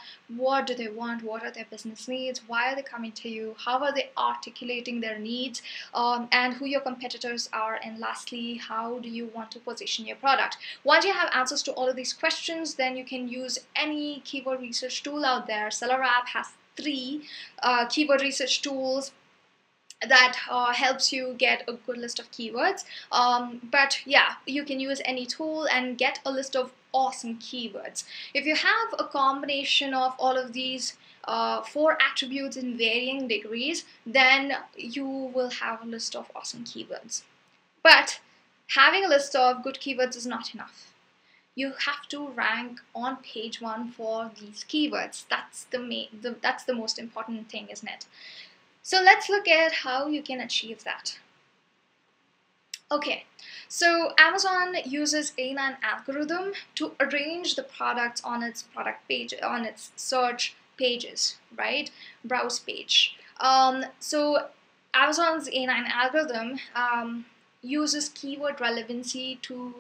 what 0.44 0.66
do 0.66 0.74
they 0.74 0.88
want, 1.02 1.24
what 1.30 1.44
are 1.44 1.52
their 1.52 1.68
business 1.70 2.08
needs, 2.08 2.42
why 2.48 2.72
are 2.72 2.76
they 2.76 2.88
coming 2.96 3.12
to 3.22 3.30
you, 3.30 3.56
how 3.64 3.78
are 3.86 3.94
they 3.94 4.10
articulating 4.18 5.02
their 5.02 5.20
needs, 5.20 5.62
um, 5.94 6.28
and 6.32 6.56
who 6.56 6.66
your 6.66 6.82
competitors 6.90 7.48
are, 7.54 7.80
and 7.86 8.00
lastly, 8.00 8.56
how 8.56 8.98
do 9.06 9.10
you 9.20 9.26
want 9.36 9.52
to 9.52 9.60
position 9.60 10.04
your 10.10 10.20
product. 10.26 10.58
Once 10.84 11.06
you 11.06 11.14
have 11.14 11.30
answers 11.42 11.62
to 11.62 11.72
all 11.74 11.88
of 11.88 11.96
these 11.96 12.14
questions, 12.24 12.55
then 12.76 12.96
you 12.98 13.06
can 13.06 13.28
use 13.28 13.60
any 13.76 14.22
keyword 14.22 14.62
research 14.62 15.04
tool 15.04 15.26
out 15.26 15.48
there. 15.48 15.68
SellerApp 15.68 16.28
has 16.34 16.48
three 16.78 17.28
uh, 17.62 17.86
keyword 17.88 18.22
research 18.22 18.62
tools 18.62 19.12
that 20.02 20.38
uh, 20.50 20.74
helps 20.74 21.14
you 21.14 21.36
get 21.38 21.64
a 21.68 21.74
good 21.74 21.98
list 21.98 22.20
of 22.20 22.30
keywords 22.32 22.84
um, 23.14 23.62
but 23.72 24.02
yeah 24.06 24.34
you 24.46 24.66
can 24.66 24.78
use 24.80 25.02
any 25.06 25.26
tool 25.26 25.66
and 25.72 25.98
get 25.98 26.20
a 26.26 26.32
list 26.32 26.54
of 26.54 26.74
awesome 26.92 27.36
keywords 27.40 28.04
if 28.34 28.46
you 28.46 28.56
have 28.56 28.94
a 29.00 29.06
combination 29.06 29.94
of 29.94 30.14
all 30.20 30.38
of 30.38 30.52
these 30.52 30.98
uh, 31.24 31.62
four 31.62 31.98
attributes 32.02 32.58
in 32.58 32.78
varying 32.78 33.26
degrees 33.28 33.86
then 34.06 34.58
you 34.76 35.08
will 35.08 35.50
have 35.50 35.82
a 35.82 35.88
list 35.88 36.14
of 36.14 36.30
awesome 36.36 36.66
keywords 36.66 37.24
but 37.82 38.20
having 38.70 39.06
a 39.06 39.08
list 39.08 39.36
of 39.36 39.64
good 39.64 39.76
keywords 39.76 40.16
is 40.16 40.26
not 40.26 40.54
enough. 40.54 40.95
You 41.56 41.74
have 41.86 42.08
to 42.10 42.28
rank 42.30 42.82
on 42.94 43.18
page 43.18 43.62
one 43.62 43.92
for 43.92 44.30
these 44.40 44.66
keywords. 44.68 45.26
That's 45.30 45.64
the 45.66 45.80
main, 45.80 46.10
the, 46.22 46.36
that's 46.42 46.66
the 46.66 46.74
most 46.74 47.00
important 47.00 47.50
thing, 47.50 47.70
isn't 47.70 47.88
it? 47.88 48.06
So 48.84 49.02
let's 49.02 49.30
look 49.30 49.48
at 49.48 49.72
how 49.72 50.08
you 50.08 50.22
can 50.22 50.42
achieve 50.42 50.84
that. 50.84 51.18
Okay, 52.92 53.26
so 53.68 54.14
Amazon 54.20 54.76
uses 54.86 55.34
A9 55.40 55.78
algorithm 55.82 56.54
to 56.76 56.92
arrange 57.00 57.56
the 57.56 57.64
products 57.64 58.24
on 58.24 58.44
its 58.44 58.62
product 58.62 59.08
page, 59.08 59.34
on 59.42 59.66
its 59.66 59.92
search 59.96 60.56
pages, 60.78 61.38
right? 61.58 61.90
Browse 62.24 62.60
page. 62.60 63.18
Um, 63.40 63.86
so 64.00 64.50
Amazon's 64.94 65.50
A9 65.50 65.90
algorithm 65.90 66.60
um, 66.76 67.26
uses 67.62 68.10
keyword 68.10 68.62
relevancy 68.62 69.40
to 69.42 69.74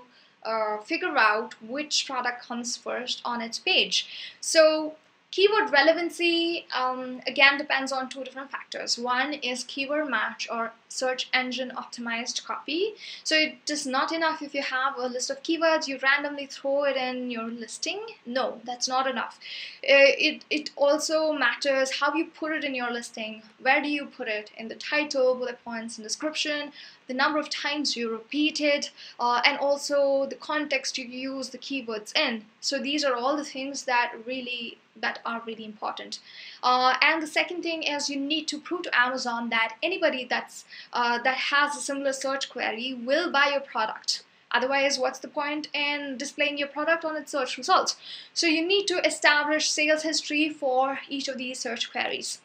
uh, 0.46 0.78
figure 0.78 1.18
out 1.18 1.56
which 1.62 2.06
product 2.06 2.44
comes 2.44 2.78
first 2.78 3.22
on 3.26 3.42
its 3.42 3.60
page. 3.60 4.08
So 4.40 4.96
Keyword 5.36 5.70
relevancy 5.70 6.66
um, 6.74 7.20
again 7.28 7.58
depends 7.58 7.92
on 7.92 8.08
two 8.08 8.24
different 8.24 8.50
factors. 8.50 8.98
One 8.98 9.34
is 9.34 9.66
keyword 9.66 10.10
match 10.10 10.48
or 10.50 10.72
search 10.96 11.30
engine 11.34 11.72
optimized 11.76 12.44
copy. 12.46 12.96
So 13.24 13.36
it 13.36 13.70
is 13.70 13.86
not 13.86 14.12
enough 14.12 14.42
if 14.42 14.54
you 14.54 14.62
have 14.62 14.98
a 14.98 15.08
list 15.08 15.30
of 15.30 15.44
keywords, 15.44 15.88
you 15.88 16.00
randomly 16.02 16.46
throw 16.46 16.84
it 16.86 16.98
in 16.98 17.32
your 17.32 17.48
listing. 17.48 18.02
No, 18.26 18.62
that's 18.64 18.88
not 18.88 19.08
enough. 19.08 19.40
Uh, 19.84 20.14
it, 20.28 20.46
it 20.50 20.72
also 20.76 21.34
matters 21.34 22.00
how 22.00 22.14
you 22.16 22.26
put 22.26 22.52
it 22.52 22.64
in 22.64 22.74
your 22.74 22.92
listing. 22.92 23.44
Where 23.60 23.82
do 23.82 23.90
you 23.90 24.06
put 24.06 24.28
it? 24.28 24.52
In 24.58 24.68
the 24.68 24.76
title, 24.76 25.36
bullet 25.36 25.64
points, 25.64 25.98
and 25.98 26.06
description, 26.06 26.72
the 27.08 27.14
number 27.14 27.40
of 27.40 27.50
times 27.50 27.96
you 27.96 28.12
repeat 28.12 28.60
it, 28.62 28.92
uh, 29.20 29.42
and 29.46 29.58
also 29.60 30.26
the 30.26 30.36
context 30.36 30.98
you 30.98 31.06
use 31.06 31.50
the 31.50 31.58
keywords 31.58 32.16
in. 32.16 32.46
So 32.62 32.80
these 32.80 33.04
are 33.04 33.16
all 33.16 33.38
the 33.38 33.46
things 33.46 33.84
that 33.84 34.14
really 34.26 34.78
that 34.98 35.20
are 35.26 35.42
really 35.46 35.66
important. 35.66 36.20
Uh, 36.66 36.96
and 37.00 37.22
the 37.22 37.28
second 37.28 37.62
thing 37.62 37.84
is 37.84 38.10
you 38.10 38.20
need 38.20 38.48
to 38.48 38.60
prove 38.60 38.82
to 38.82 39.00
Amazon 39.00 39.50
that 39.50 39.76
anybody 39.84 40.26
that's 40.28 40.66
uh, 40.94 41.20
that 41.20 41.38
has 41.38 41.76
a 41.78 41.80
similar 41.80 42.12
search 42.12 42.50
query 42.50 43.00
will 43.06 43.32
buy 43.32 43.50
your 43.52 43.62
product. 43.62 44.24
Otherwise, 44.52 44.98
what's 44.98 45.20
the 45.20 45.28
point 45.28 45.68
in 45.74 46.18
displaying 46.18 46.58
your 46.58 46.68
product 46.68 47.06
on 47.06 47.16
its 47.16 47.32
search 47.32 47.58
results? 47.58 47.98
So 48.34 48.48
you 48.48 48.66
need 48.66 48.88
to 48.88 49.06
establish 49.06 49.70
sales 49.70 50.02
history 50.02 50.50
for 50.50 51.00
each 51.08 51.28
of 51.28 51.38
these 51.38 51.60
search 51.60 51.92
queries. 51.92 52.42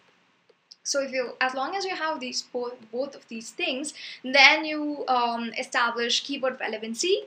So 0.82 1.00
if 1.00 1.12
you, 1.12 1.34
as 1.40 1.54
long 1.54 1.76
as 1.76 1.84
you 1.84 1.94
have 1.94 2.20
these 2.20 2.42
both, 2.42 2.74
both 2.90 3.14
of 3.14 3.26
these 3.28 3.50
things, 3.50 3.94
then 4.24 4.64
you 4.64 5.04
um, 5.08 5.52
establish 5.56 6.24
keyword 6.24 6.58
relevancy. 6.60 7.22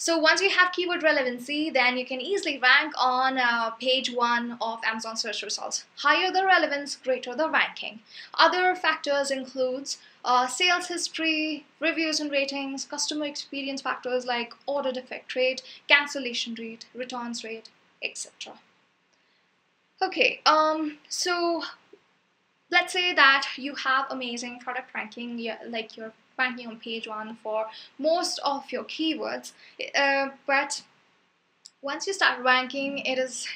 So 0.00 0.16
once 0.16 0.40
you 0.40 0.48
have 0.50 0.70
keyword 0.70 1.02
relevancy, 1.02 1.70
then 1.70 1.98
you 1.98 2.06
can 2.06 2.20
easily 2.20 2.56
rank 2.56 2.94
on 2.96 3.36
uh, 3.36 3.70
page 3.70 4.12
one 4.12 4.56
of 4.60 4.78
Amazon 4.84 5.16
search 5.16 5.42
results. 5.42 5.86
Higher 5.96 6.30
the 6.30 6.46
relevance, 6.46 6.94
greater 6.94 7.34
the 7.34 7.50
ranking. 7.50 7.98
Other 8.34 8.76
factors 8.76 9.32
includes 9.32 9.98
uh, 10.24 10.46
sales 10.46 10.86
history, 10.86 11.66
reviews 11.80 12.20
and 12.20 12.30
ratings, 12.30 12.84
customer 12.84 13.24
experience 13.24 13.82
factors 13.82 14.24
like 14.24 14.54
order 14.66 14.92
defect 14.92 15.34
rate, 15.34 15.62
cancellation 15.88 16.54
rate, 16.54 16.86
returns 16.94 17.42
rate, 17.42 17.68
etc. 18.00 18.54
Okay, 20.00 20.40
um, 20.46 20.98
so 21.08 21.64
let's 22.70 22.92
say 22.92 23.12
that 23.14 23.48
you 23.56 23.74
have 23.74 24.06
amazing 24.10 24.60
product 24.60 24.94
ranking, 24.94 25.44
like 25.66 25.96
you're 25.96 26.12
ranking 26.38 26.68
on 26.68 26.78
page 26.78 27.08
one 27.08 27.36
for 27.42 27.66
most 27.98 28.38
of 28.44 28.70
your 28.70 28.84
keywords. 28.84 29.52
Uh, 29.94 30.28
but 30.46 30.82
once 31.82 32.06
you 32.06 32.12
start 32.12 32.42
ranking, 32.42 32.98
it 32.98 33.18
is 33.18 33.46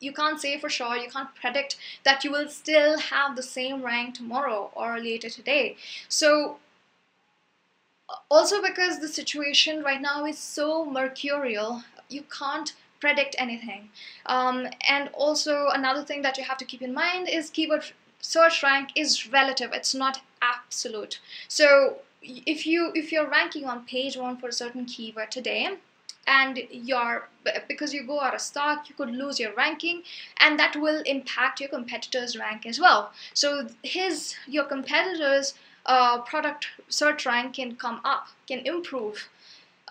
you 0.00 0.12
can't 0.12 0.40
say 0.40 0.58
for 0.58 0.70
sure, 0.70 0.96
you 0.96 1.10
can't 1.10 1.34
predict 1.34 1.76
that 2.04 2.24
you 2.24 2.30
will 2.30 2.48
still 2.48 2.98
have 2.98 3.36
the 3.36 3.42
same 3.42 3.82
rank 3.82 4.14
tomorrow 4.14 4.70
or 4.74 4.98
later 4.98 5.28
today. 5.28 5.76
So 6.08 6.56
also 8.30 8.62
because 8.62 8.98
the 8.98 9.08
situation 9.08 9.82
right 9.82 10.00
now 10.00 10.24
is 10.24 10.38
so 10.38 10.84
mercurial, 10.84 11.82
you 12.08 12.22
can't 12.22 12.72
predict 13.00 13.36
anything. 13.38 13.90
Um, 14.26 14.68
and 14.88 15.10
also 15.12 15.68
another 15.68 16.02
thing 16.02 16.22
that 16.22 16.38
you 16.38 16.44
have 16.44 16.58
to 16.58 16.64
keep 16.64 16.82
in 16.82 16.94
mind 16.94 17.28
is 17.28 17.50
keyword 17.50 17.84
search 18.20 18.62
rank 18.62 18.90
is 18.96 19.30
relative, 19.30 19.70
it's 19.72 19.94
not 19.94 20.20
absolute. 20.42 21.20
So 21.48 21.98
if 22.22 22.66
you 22.66 22.92
if 22.94 23.12
you're 23.12 23.28
ranking 23.28 23.64
on 23.64 23.84
page 23.84 24.16
one 24.16 24.36
for 24.36 24.48
a 24.48 24.52
certain 24.52 24.84
keyword 24.84 25.30
today 25.30 25.68
and 26.26 26.60
your 26.70 27.28
because 27.66 27.94
you 27.94 28.06
go 28.06 28.20
out 28.20 28.34
of 28.34 28.40
stock 28.40 28.88
you 28.88 28.94
could 28.94 29.10
lose 29.10 29.40
your 29.40 29.54
ranking 29.54 30.02
and 30.38 30.58
that 30.58 30.76
will 30.76 31.02
impact 31.06 31.60
your 31.60 31.68
competitors 31.68 32.36
rank 32.36 32.66
as 32.66 32.78
well. 32.78 33.12
So 33.34 33.68
his 33.82 34.34
your 34.46 34.64
competitors 34.64 35.54
uh, 35.86 36.20
product 36.20 36.66
search 36.88 37.24
rank 37.24 37.54
can 37.54 37.76
come 37.76 38.00
up 38.04 38.28
can 38.46 38.60
improve. 38.66 39.28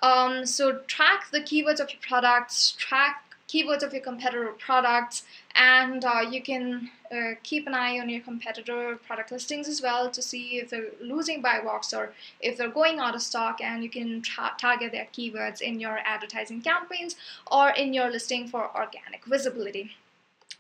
Um, 0.02 0.46
so 0.46 0.80
track 0.88 1.32
the 1.32 1.42
keywords 1.42 1.80
of 1.80 1.90
your 1.92 2.02
products 2.02 2.72
track 2.78 3.24
keywords 3.48 3.82
of 3.82 3.92
your 3.94 4.04
competitor 4.04 4.54
products 4.60 5.24
and 5.56 6.06
uh, 6.06 6.22
you 6.30 6.42
can 6.42 6.90
uh, 7.12 7.32
keep 7.44 7.66
an 7.68 7.74
eye 7.74 8.00
on 8.00 8.10
your 8.10 8.22
competitor 8.22 8.98
product 9.08 9.32
listings 9.32 9.68
as 9.68 9.82
well 9.82 10.10
to 10.10 10.22
see 10.22 10.58
if 10.58 10.70
they're 10.70 10.92
losing 11.02 11.42
buy 11.42 11.60
box 11.62 11.94
or 11.94 12.14
if 12.40 12.58
they're 12.58 12.70
going 12.70 13.00
out 13.00 13.16
of 13.16 13.22
stock. 13.22 13.60
And 13.62 13.84
you 13.84 13.90
can 13.90 14.22
target 14.22 14.92
their 14.92 15.08
keywords 15.14 15.62
in 15.62 15.80
your 15.80 16.00
advertising 16.06 16.62
campaigns 16.62 17.16
or 17.52 17.72
in 17.72 17.94
your 17.94 18.10
listing 18.10 18.48
for 18.48 18.70
organic 18.76 19.26
visibility. 19.26 19.96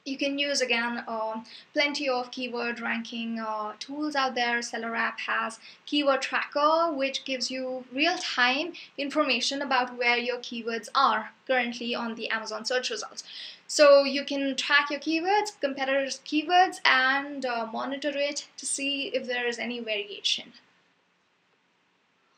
You 0.05 0.17
can 0.17 0.39
use 0.39 0.61
again 0.61 1.03
uh, 1.07 1.41
plenty 1.73 2.09
of 2.09 2.31
keyword 2.31 2.79
ranking 2.79 3.39
uh, 3.39 3.73
tools 3.79 4.15
out 4.15 4.33
there. 4.33 4.59
SellerApp 4.59 5.19
has 5.27 5.59
keyword 5.85 6.21
tracker 6.21 6.91
which 6.91 7.25
gives 7.25 7.51
you 7.51 7.85
real-time 7.93 8.73
information 8.97 9.61
about 9.61 9.97
where 9.97 10.17
your 10.17 10.37
keywords 10.37 10.87
are 10.95 11.31
currently 11.45 11.93
on 11.93 12.15
the 12.15 12.29
Amazon 12.29 12.65
search 12.65 12.89
results 12.89 13.23
so 13.71 14.03
you 14.03 14.25
can 14.25 14.55
track 14.55 14.89
your 14.89 14.99
keywords 14.99 15.51
competitors 15.61 16.21
keywords 16.25 16.79
and 16.83 17.45
uh, 17.45 17.67
monitor 17.71 18.11
it 18.15 18.47
to 18.57 18.65
see 18.65 19.11
if 19.13 19.27
there 19.27 19.47
is 19.47 19.59
any 19.59 19.79
variation. 19.79 20.53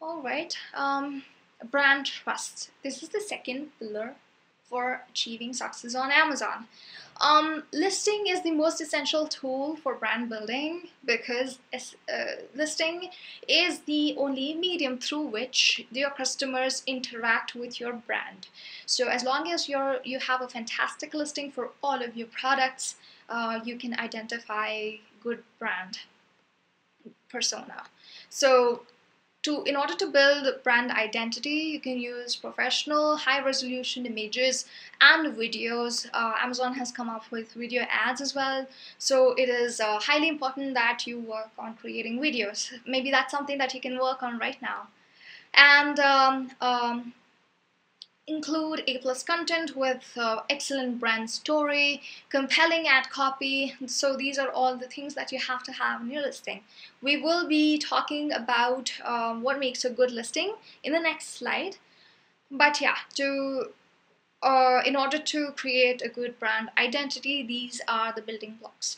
All 0.02 0.22
right 0.22 0.56
um, 0.74 1.24
brand 1.72 2.06
trust. 2.06 2.72
This 2.84 3.02
is 3.02 3.10
the 3.10 3.22
second 3.22 3.70
pillar 3.80 4.16
for 4.72 5.02
achieving 5.10 5.54
success 5.54 5.94
on 5.94 6.10
Amazon. 6.12 6.68
Um, 7.20 7.64
listing 7.72 8.24
is 8.28 8.42
the 8.42 8.50
most 8.50 8.82
essential 8.82 9.28
tool 9.28 9.76
for 9.76 9.94
brand 9.94 10.28
building 10.30 10.88
because 11.06 11.60
uh, 11.72 12.16
listing 12.56 13.10
is 13.48 13.82
the 13.82 14.16
only 14.18 14.56
medium 14.56 14.98
through 14.98 15.28
which 15.28 15.86
your 15.92 16.10
customers 16.10 16.82
interact 16.88 17.54
with 17.54 17.80
your 17.80 17.94
brand. 17.94 18.48
So 18.88 19.08
as 19.08 19.24
long 19.24 19.52
as 19.52 19.70
you're 19.70 19.98
you 20.04 20.18
have 20.18 20.42
a 20.42 20.48
fantastic 20.48 21.14
listing 21.14 21.52
for 21.52 21.70
all 21.84 22.02
of 22.02 22.18
your 22.18 22.28
products, 22.28 22.96
uh, 23.30 23.60
you 23.64 23.78
can 23.78 23.94
identify 24.00 24.94
good 25.22 25.44
brand 25.60 26.00
persona. 27.30 27.84
So 28.30 28.82
to 29.44 29.64
in 29.64 29.76
order 29.76 29.96
to 29.96 30.08
build 30.08 30.48
brand 30.64 30.92
identity 30.92 31.58
you 31.74 31.80
can 31.80 32.00
use 32.00 32.36
professional 32.36 33.18
high 33.18 33.42
resolution 33.44 34.06
images 34.06 34.66
and 35.02 35.36
videos. 35.36 36.08
Uh, 36.14 36.34
Amazon 36.40 36.74
has 36.76 36.92
come 36.92 37.10
up 37.10 37.30
with 37.32 37.54
video 37.54 37.86
ads 37.90 38.22
as 38.22 38.36
well. 38.36 38.68
So 38.98 39.34
it 39.34 39.50
is 39.50 39.80
uh, 39.80 40.00
highly 40.00 40.28
important 40.28 40.74
that 40.76 41.08
you 41.08 41.20
work 41.20 41.50
on 41.58 41.76
creating 41.76 42.20
videos. 42.20 42.72
Maybe 42.86 43.12
that's 43.12 43.32
something 43.32 43.58
that 43.58 43.74
you 43.74 43.82
can 43.82 44.00
work 44.00 44.22
on 44.24 44.38
right 44.38 44.62
now. 44.62 44.88
And 45.54 46.00
um, 46.00 46.52
um, 46.62 47.14
include 48.28 48.84
A 48.88 48.98
plus 49.00 49.24
content 49.24 49.76
with 49.76 50.04
uh, 50.16 50.42
excellent 50.50 51.00
brand 51.00 51.30
story, 51.30 52.02
compelling 52.30 52.88
ad 52.88 53.10
copy. 53.10 53.76
So 53.88 54.16
these 54.16 54.38
are 54.38 54.50
all 54.50 54.78
the 54.78 54.88
things 54.88 55.16
that 55.16 55.32
you 55.32 55.40
have 55.40 55.64
to 55.64 55.72
have 55.72 56.02
in 56.02 56.12
your 56.12 56.22
listing. 56.22 56.62
We 57.02 57.18
will 57.18 57.48
be 57.48 57.78
talking 57.78 58.32
about 58.32 58.94
um, 59.04 59.42
what 59.42 59.60
makes 59.60 59.84
a 59.86 59.90
good 59.90 60.12
listing 60.12 60.56
in 60.84 60.94
the 60.94 61.00
next 61.00 61.36
slide. 61.36 61.78
But 62.50 62.82
yeah, 62.82 62.98
to 63.16 63.72
uh, 64.44 64.82
in 64.86 64.96
order 64.96 65.20
to 65.20 65.52
create 65.52 66.02
a 66.02 66.10
good 66.10 66.40
brand 66.40 66.70
identity, 66.78 67.44
these 67.44 67.82
are 67.88 68.12
the 68.14 68.22
building 68.22 68.58
blocks. 68.60 68.98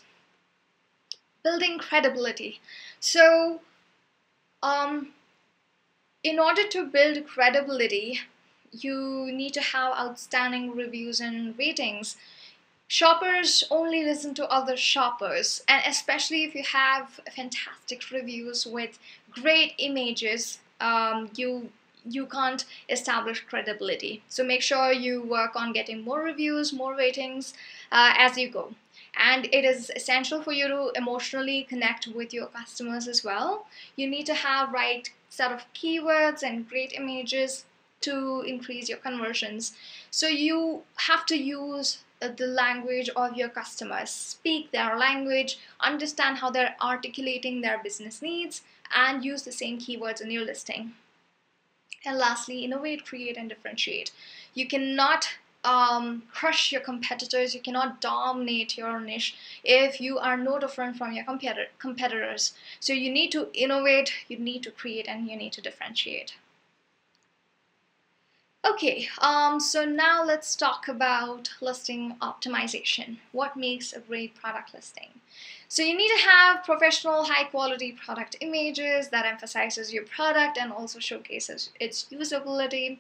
Building 1.44 1.78
credibility. 1.78 2.62
So 3.00 3.60
um, 4.62 5.10
in 6.24 6.40
order 6.40 6.66
to 6.70 6.86
build 6.86 7.28
credibility, 7.28 8.22
you 8.74 9.32
need 9.32 9.54
to 9.54 9.62
have 9.62 9.94
outstanding 9.94 10.76
reviews 10.76 11.20
and 11.20 11.58
ratings. 11.58 12.18
Shoppers 12.88 13.64
only 13.72 14.04
listen 14.04 14.34
to 14.36 14.50
other 14.50 14.78
shoppers, 14.78 15.64
and 15.68 15.82
especially 15.88 16.44
if 16.44 16.54
you 16.54 16.64
have 16.64 17.20
fantastic 17.36 18.10
reviews 18.12 18.66
with 18.66 19.00
great 19.32 19.74
images, 19.78 20.60
um, 20.80 21.30
you 21.36 21.70
you 22.06 22.26
can't 22.26 22.66
establish 22.90 23.40
credibility. 23.42 24.22
So 24.28 24.44
make 24.44 24.62
sure 24.62 24.92
you 24.92 25.22
work 25.22 25.56
on 25.56 25.72
getting 25.72 26.02
more 26.04 26.22
reviews, 26.22 26.74
more 26.74 26.96
ratings 26.96 27.54
uh, 27.92 28.14
as 28.18 28.38
you 28.38 28.50
go. 28.50 28.74
And 29.16 29.46
it 29.46 29.64
is 29.64 29.90
essential 29.96 30.42
for 30.42 30.52
you 30.52 30.68
to 30.68 30.92
emotionally 30.96 31.64
connect 31.64 32.08
with 32.08 32.34
your 32.34 32.48
customers 32.48 33.08
as 33.08 33.24
well. 33.24 33.68
You 33.96 34.10
need 34.10 34.26
to 34.26 34.34
have 34.34 34.74
right 34.74 35.10
set 35.30 35.52
of 35.52 35.66
keywords 35.74 36.44
and 36.44 36.68
great 36.68 36.92
images 36.94 37.66
to 38.04 38.44
increase 38.48 38.89
your 38.89 38.98
conversions. 39.00 39.74
So 40.12 40.28
you 40.28 40.84
have 40.96 41.26
to 41.28 41.36
use 41.36 42.00
uh, 42.22 42.30
the 42.38 42.48
language 42.48 43.10
of 43.16 43.36
your 43.36 43.50
customers, 43.50 44.10
speak 44.10 44.72
their 44.72 44.98
language, 44.98 45.60
understand 45.80 46.38
how 46.38 46.50
they're 46.50 46.76
articulating 46.82 47.62
their 47.62 47.82
business 47.84 48.22
needs, 48.22 48.62
and 48.96 49.26
use 49.26 49.44
the 49.44 49.52
same 49.52 49.80
keywords 49.80 50.22
in 50.22 50.32
your 50.32 50.46
listing. 50.46 50.94
And 52.06 52.18
lastly, 52.18 52.63
innovate, 52.63 53.06
create, 53.06 53.38
and 53.38 53.50
differentiate. 53.50 54.12
You 54.54 54.68
cannot 54.68 55.38
um, 55.63 56.24
crush 56.34 56.72
your 56.72 56.82
competitors, 56.82 57.56
you 57.56 57.62
cannot 57.62 58.02
dominate 58.02 58.78
your 58.78 59.00
niche 59.00 59.36
if 59.63 60.02
you 60.02 60.20
are 60.20 60.38
no 60.38 60.60
different 60.60 60.98
from 60.98 61.13
your 61.13 61.24
competitor 61.24 61.68
competitors. 61.80 62.54
So 62.80 62.94
you 62.94 63.12
need 63.12 63.32
to 63.32 63.50
innovate, 63.54 64.12
you 64.28 64.38
need 64.38 64.63
to 64.63 64.72
create, 64.72 65.08
and 65.08 65.28
you 65.30 65.38
need 65.38 65.54
to 65.54 65.62
differentiate. 65.62 66.34
Okay, 68.65 69.10
um, 69.19 69.60
so 69.60 69.84
now 69.84 70.23
let's 70.23 70.56
talk 70.56 70.88
about 70.88 71.49
listing 71.60 72.15
optimization. 72.21 73.17
What 73.34 73.58
makes 73.58 73.91
a 73.91 73.99
great 73.99 74.36
product 74.36 74.73
listing? 74.73 75.10
So 75.67 75.84
you 75.84 75.97
need 75.97 76.08
to 76.15 76.30
have 76.30 76.63
professional, 76.63 77.26
high 77.26 77.43
quality 77.43 77.91
product 77.91 78.38
images 78.39 79.10
that 79.10 79.26
emphasizes 79.26 79.91
your 79.91 80.06
product 80.06 80.58
and 80.58 80.71
also 80.71 80.99
showcases 80.99 81.71
its 81.80 82.06
usability 82.10 82.99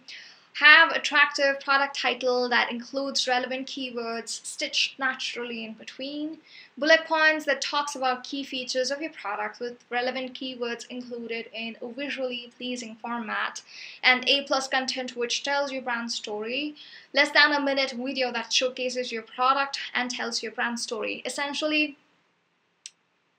have 0.59 0.91
attractive 0.91 1.59
product 1.59 1.99
title 1.99 2.47
that 2.47 2.69
includes 2.69 3.27
relevant 3.27 3.67
keywords 3.67 4.45
stitched 4.45 4.99
naturally 4.99 5.65
in 5.65 5.73
between, 5.73 6.37
bullet 6.77 7.05
points 7.05 7.45
that 7.45 7.61
talks 7.61 7.95
about 7.95 8.23
key 8.23 8.43
features 8.43 8.91
of 8.91 9.01
your 9.01 9.11
product 9.11 9.59
with 9.59 9.83
relevant 9.89 10.33
keywords 10.33 10.85
included 10.89 11.49
in 11.53 11.75
a 11.81 11.87
visually 11.91 12.51
pleasing 12.55 12.95
format, 13.01 13.61
and 14.03 14.27
A 14.29 14.43
plus 14.43 14.67
content 14.67 15.15
which 15.15 15.43
tells 15.43 15.71
your 15.71 15.81
brand 15.81 16.11
story, 16.11 16.75
less 17.13 17.31
than 17.31 17.51
a 17.51 17.59
minute 17.59 17.91
video 17.91 18.31
that 18.31 18.53
showcases 18.53 19.11
your 19.11 19.23
product 19.23 19.79
and 19.95 20.11
tells 20.11 20.43
your 20.43 20.51
brand 20.51 20.79
story. 20.79 21.23
Essentially, 21.25 21.97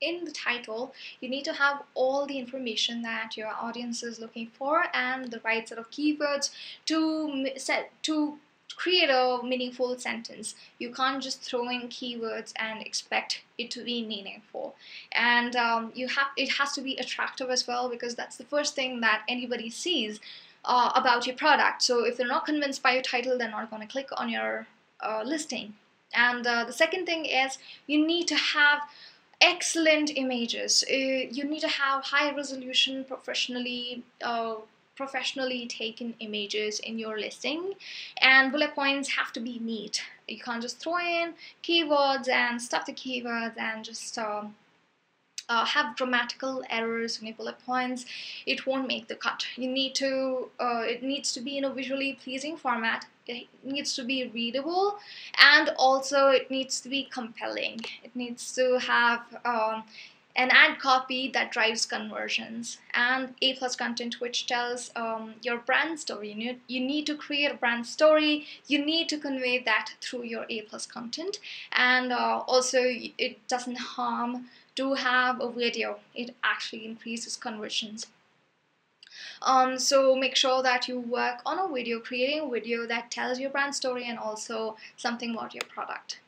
in 0.00 0.24
the 0.24 0.32
title, 0.32 0.94
you 1.20 1.28
need 1.28 1.44
to 1.44 1.52
have 1.52 1.82
all 1.94 2.26
the 2.26 2.38
information 2.38 3.02
that 3.02 3.36
your 3.36 3.48
audience 3.48 4.02
is 4.02 4.18
looking 4.18 4.48
for 4.48 4.84
and 4.92 5.30
the 5.30 5.40
right 5.44 5.68
set 5.68 5.78
of 5.78 5.90
keywords 5.90 6.50
to 6.86 7.48
set 7.56 7.90
to 8.02 8.38
create 8.76 9.08
a 9.08 9.40
meaningful 9.42 9.96
sentence. 9.98 10.54
You 10.78 10.90
can't 10.92 11.22
just 11.22 11.42
throw 11.42 11.68
in 11.68 11.82
keywords 11.88 12.52
and 12.56 12.82
expect 12.82 13.42
it 13.56 13.70
to 13.72 13.84
be 13.84 14.04
meaningful. 14.04 14.74
And 15.12 15.54
um, 15.56 15.92
you 15.94 16.08
have 16.08 16.28
it 16.36 16.50
has 16.54 16.72
to 16.72 16.80
be 16.80 16.96
attractive 16.96 17.50
as 17.50 17.66
well 17.66 17.88
because 17.88 18.14
that's 18.14 18.36
the 18.36 18.44
first 18.44 18.74
thing 18.74 19.00
that 19.00 19.22
anybody 19.28 19.70
sees 19.70 20.20
uh, 20.64 20.90
about 20.94 21.26
your 21.26 21.36
product. 21.36 21.82
So 21.82 22.04
if 22.04 22.16
they're 22.16 22.26
not 22.26 22.46
convinced 22.46 22.82
by 22.82 22.92
your 22.92 23.02
title, 23.02 23.38
they're 23.38 23.50
not 23.50 23.70
going 23.70 23.82
to 23.82 23.88
click 23.88 24.08
on 24.16 24.28
your 24.28 24.66
uh, 25.00 25.22
listing. 25.24 25.74
And 26.14 26.46
uh, 26.46 26.64
the 26.64 26.72
second 26.72 27.06
thing 27.06 27.26
is 27.26 27.58
you 27.86 28.06
need 28.06 28.28
to 28.28 28.36
have 28.36 28.80
excellent 29.52 30.10
images. 30.16 30.84
Uh, 30.90 31.28
you 31.36 31.44
need 31.44 31.60
to 31.60 31.68
have 31.68 32.04
high 32.04 32.34
resolution, 32.34 33.04
professionally 33.04 34.02
uh, 34.22 34.54
professionally 34.96 35.66
taken 35.66 36.14
images 36.20 36.78
in 36.80 36.98
your 36.98 37.18
listing 37.18 37.74
and 38.18 38.52
bullet 38.52 38.74
points 38.74 39.08
have 39.08 39.32
to 39.32 39.40
be 39.40 39.58
neat 39.58 40.02
you 40.28 40.38
can't 40.38 40.62
just 40.62 40.78
throw 40.78 40.98
in 40.98 41.34
keywords 41.62 42.28
and 42.28 42.60
stuff 42.60 42.86
the 42.86 42.92
keywords 42.92 43.58
and 43.58 43.84
just 43.84 44.16
uh, 44.18 44.44
uh, 45.48 45.64
have 45.64 45.96
grammatical 45.96 46.62
errors 46.70 47.20
your 47.22 47.34
bullet 47.34 47.58
points 47.64 48.04
it 48.46 48.66
won't 48.66 48.86
make 48.86 49.08
the 49.08 49.14
cut. 49.14 49.46
You 49.56 49.68
need 49.70 49.94
to 49.96 50.50
uh, 50.60 50.82
it 50.84 51.02
needs 51.02 51.32
to 51.32 51.40
be 51.40 51.58
in 51.58 51.64
a 51.64 51.72
visually 51.72 52.18
pleasing 52.22 52.56
format. 52.56 53.06
It 53.26 53.46
needs 53.62 53.94
to 53.96 54.04
be 54.04 54.30
readable 54.34 54.98
and 55.38 55.70
also 55.78 56.28
it 56.28 56.50
needs 56.50 56.80
to 56.82 56.88
be 56.88 57.04
compelling. 57.04 57.80
It 58.02 58.14
needs 58.14 58.54
to 58.54 58.78
have 58.80 59.22
um, 59.44 59.84
an 60.36 60.50
ad 60.50 60.78
copy 60.78 61.30
that 61.32 61.52
drives 61.52 61.86
conversions. 61.86 62.78
And 62.92 63.34
a 63.40 63.54
plus 63.54 63.76
content 63.76 64.20
which 64.20 64.46
tells 64.46 64.90
um, 64.96 65.34
your 65.42 65.58
brand 65.58 65.98
story. 66.00 66.30
You 66.30 66.34
need, 66.34 66.60
you 66.66 66.80
need 66.80 67.06
to 67.06 67.16
create 67.16 67.50
a 67.50 67.54
brand 67.54 67.86
story. 67.86 68.46
You 68.66 68.84
need 68.84 69.08
to 69.10 69.18
convey 69.18 69.60
that 69.60 69.92
through 70.00 70.24
your 70.24 70.44
a 70.50 70.62
plus 70.62 70.86
content. 70.86 71.38
And 71.72 72.12
uh, 72.12 72.42
also 72.46 72.80
it 72.82 73.46
doesn't 73.48 73.78
harm 73.78 74.46
to 74.76 74.94
have 74.94 75.40
a 75.40 75.50
video 75.50 76.00
it 76.14 76.34
actually 76.42 76.84
increases 76.84 77.36
conversions. 77.36 78.06
Um, 79.42 79.78
so 79.78 80.16
make 80.16 80.34
sure 80.34 80.62
that 80.62 80.88
you 80.88 80.98
work 80.98 81.40
on 81.46 81.58
a 81.58 81.72
video 81.72 82.00
creating 82.00 82.40
a 82.40 82.50
video 82.50 82.86
that 82.86 83.10
tells 83.10 83.38
your 83.38 83.50
brand 83.50 83.74
story 83.74 84.04
and 84.04 84.18
also 84.18 84.76
something 84.96 85.30
about 85.30 85.54
your 85.54 85.64
product 85.68 86.20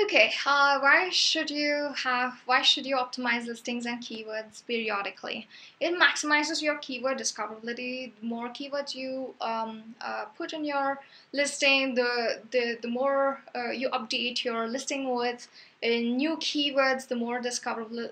Okay, 0.00 0.32
uh, 0.46 0.78
why 0.80 1.10
should 1.10 1.50
you 1.50 1.92
have, 2.02 2.40
why 2.46 2.62
should 2.62 2.86
you 2.86 2.96
optimize 2.96 3.46
listings 3.46 3.84
and 3.84 4.02
keywords 4.02 4.64
periodically? 4.66 5.46
It 5.80 6.00
maximizes 6.00 6.62
your 6.62 6.78
keyword 6.78 7.18
discoverability. 7.18 8.12
The 8.18 8.26
more 8.26 8.48
keywords 8.48 8.94
you 8.94 9.34
um, 9.42 9.94
uh, 10.00 10.24
put 10.34 10.54
in 10.54 10.64
your 10.64 11.00
listing, 11.34 11.94
the, 11.94 12.40
the, 12.52 12.78
the 12.80 12.88
more 12.88 13.42
uh, 13.54 13.70
you 13.70 13.90
update 13.90 14.44
your 14.44 14.66
listing 14.66 15.14
with 15.14 15.46
uh, 15.84 15.88
new 15.88 16.38
keywords, 16.38 17.06
the 17.06 17.16
more 17.16 17.40
discoverable, 17.40 18.08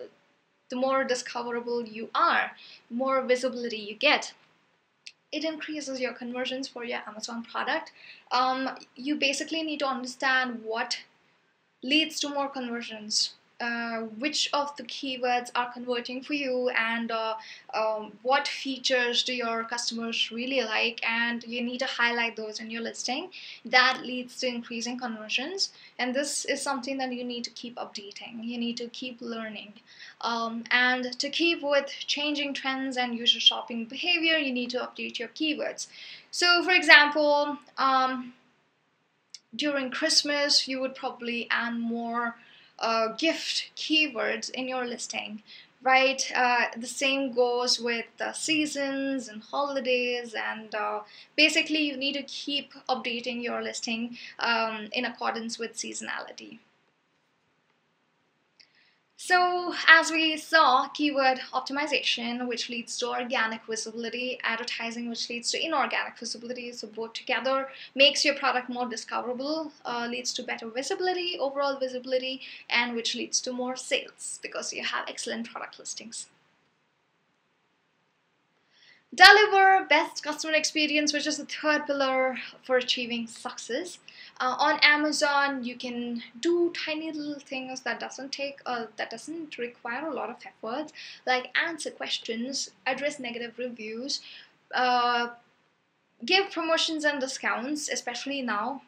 the 0.69 0.77
more 0.77 1.03
discoverable 1.03 1.83
you 1.83 2.11
are, 2.15 2.53
more 2.91 3.23
visibility 3.23 3.79
you 3.79 3.95
get 3.95 4.35
it 5.33 5.45
increases 5.45 6.01
your 6.01 6.13
conversions 6.13 6.67
for 6.67 6.83
your 6.83 6.99
Amazon 7.07 7.45
product. 7.45 7.93
Um, 8.33 8.71
you 8.97 9.15
basically 9.15 9.63
need 9.63 9.79
to 9.79 9.87
understand 9.87 10.63
what 10.65 10.99
leads 11.83 12.21
to 12.21 12.29
more 12.29 12.49
conversions. 12.49 13.35
Uh, 13.61 14.05
which 14.19 14.49
of 14.55 14.75
the 14.77 14.83
keywords 14.85 15.51
are 15.55 15.71
converting 15.71 16.23
for 16.23 16.33
you 16.33 16.71
and 16.71 17.11
uh, 17.11 17.35
um, 17.75 18.11
what 18.23 18.49
features 18.49 19.23
do 19.23 19.35
your 19.35 19.65
customers 19.65 20.31
really 20.33 20.63
like 20.63 20.99
and 21.07 21.45
you 21.45 21.61
need 21.61 21.79
to 21.79 21.85
highlight 21.85 22.37
those 22.37 22.59
in 22.59 22.71
your 22.71 22.81
listing? 22.81 23.29
That 23.67 24.01
leads 24.03 24.41
to 24.41 24.47
increasing 24.47 24.99
conversions. 24.99 25.75
And 25.99 26.15
this 26.15 26.47
is 26.47 26.63
something 26.63 26.97
that 26.97 27.13
you 27.13 27.23
need 27.23 27.45
to 27.45 27.51
keep 27.51 27.77
updating. 27.77 28.43
You 28.43 28.57
need 28.57 28.79
to 28.79 28.89
keep 28.89 29.21
learning. 29.21 29.75
Um, 30.23 30.65
and 30.71 31.19
to 31.19 31.29
keep 31.29 31.63
with 31.63 31.91
changing 32.07 32.55
trends 32.55 32.97
and 32.97 33.15
user 33.15 33.41
shopping 33.41 33.85
behavior 33.85 34.39
you 34.39 34.55
need 34.55 34.71
to 34.71 34.79
update 34.79 35.19
your 35.19 35.29
keywords. 35.29 35.87
So 36.31 36.63
for 36.65 36.73
example 36.73 37.59
um, 37.77 38.33
during 39.55 39.91
Christmas, 39.91 40.69
you 40.69 40.81
would 40.81 40.95
probably 40.95 41.49
add 41.51 41.75
more 41.75 42.37
uh, 42.79 43.09
gift 43.09 43.71
keywords 43.77 44.51
in 44.51 44.69
your 44.69 44.87
listing, 44.87 45.43
right? 45.83 46.31
Uh, 46.35 46.67
the 46.77 46.87
same 46.87 47.33
goes 47.33 47.81
with 47.81 48.07
the 48.19 48.33
seasons 48.33 49.29
and 49.29 49.43
holidays, 49.43 50.35
and 50.35 50.75
uh, 50.75 51.01
basically, 51.37 51.83
you 51.83 51.97
need 51.97 52.15
to 52.15 52.23
keep 52.23 52.73
updating 52.89 53.43
your 53.43 53.63
listing 53.63 54.17
um, 54.39 54.89
in 54.93 55.05
accordance 55.05 55.59
with 55.59 55.75
seasonality. 55.75 56.59
So 59.23 59.75
as 59.87 60.11
we 60.11 60.39
saw, 60.39 60.89
keyword 60.89 61.41
optimization, 61.53 62.49
which 62.49 62.71
leads 62.71 62.97
to 62.99 63.11
organic 63.11 63.67
visibility, 63.67 64.41
advertising, 64.43 65.11
which 65.11 65.29
leads 65.29 65.51
to 65.51 65.63
inorganic 65.63 66.17
visibility, 66.19 66.73
so 66.73 66.89
both 66.89 67.13
together 67.13 67.69
makes 67.95 68.25
your 68.25 68.35
product 68.35 68.71
more 68.71 68.89
discoverable, 68.89 69.73
uh, 69.85 70.09
leads 70.11 70.33
to 70.33 70.43
better 70.43 70.71
visibility, 70.71 71.37
overall 71.39 71.79
visibility, 71.79 72.41
and 72.71 72.97
which 72.97 73.15
leads 73.15 73.43
to 73.43 73.53
more 73.53 73.77
sales 73.77 74.41
because 74.43 74.73
you 74.73 74.83
have 74.83 75.05
excellent 75.07 75.51
product 75.51 75.79
listings. 75.79 76.29
Deliver 79.13 79.87
best 79.87 80.23
customer 80.23 80.55
experience, 80.55 81.13
which 81.13 81.27
is 81.27 81.39
the 81.39 81.45
third 81.45 81.85
pillar 81.87 82.37
for 82.63 82.77
achieving 82.77 83.27
success. 83.27 83.99
Uh, 84.39 84.55
on 84.59 84.79
Amazon, 84.83 85.65
you 85.65 85.77
can 85.77 86.23
do 86.41 86.73
tiny 86.73 87.11
little 87.11 87.41
things 87.41 87.81
that 87.81 87.99
doesn't 87.99 88.31
take 88.31 88.61
uh, 88.67 88.87
that 88.97 89.11
doesn't 89.11 89.59
require 89.59 90.07
a 90.07 90.15
lot 90.15 90.31
of 90.31 90.37
effort, 90.47 90.93
like 91.27 91.55
answer 91.61 91.91
questions, 91.91 92.71
address 92.87 93.19
negative 93.19 93.59
reviews, 93.59 94.21
uh, 94.75 95.31
give 96.25 96.53
promotions 96.53 97.05
and 97.05 97.21
discounts, 97.21 97.89
especially 97.89 98.43
now 98.43 98.83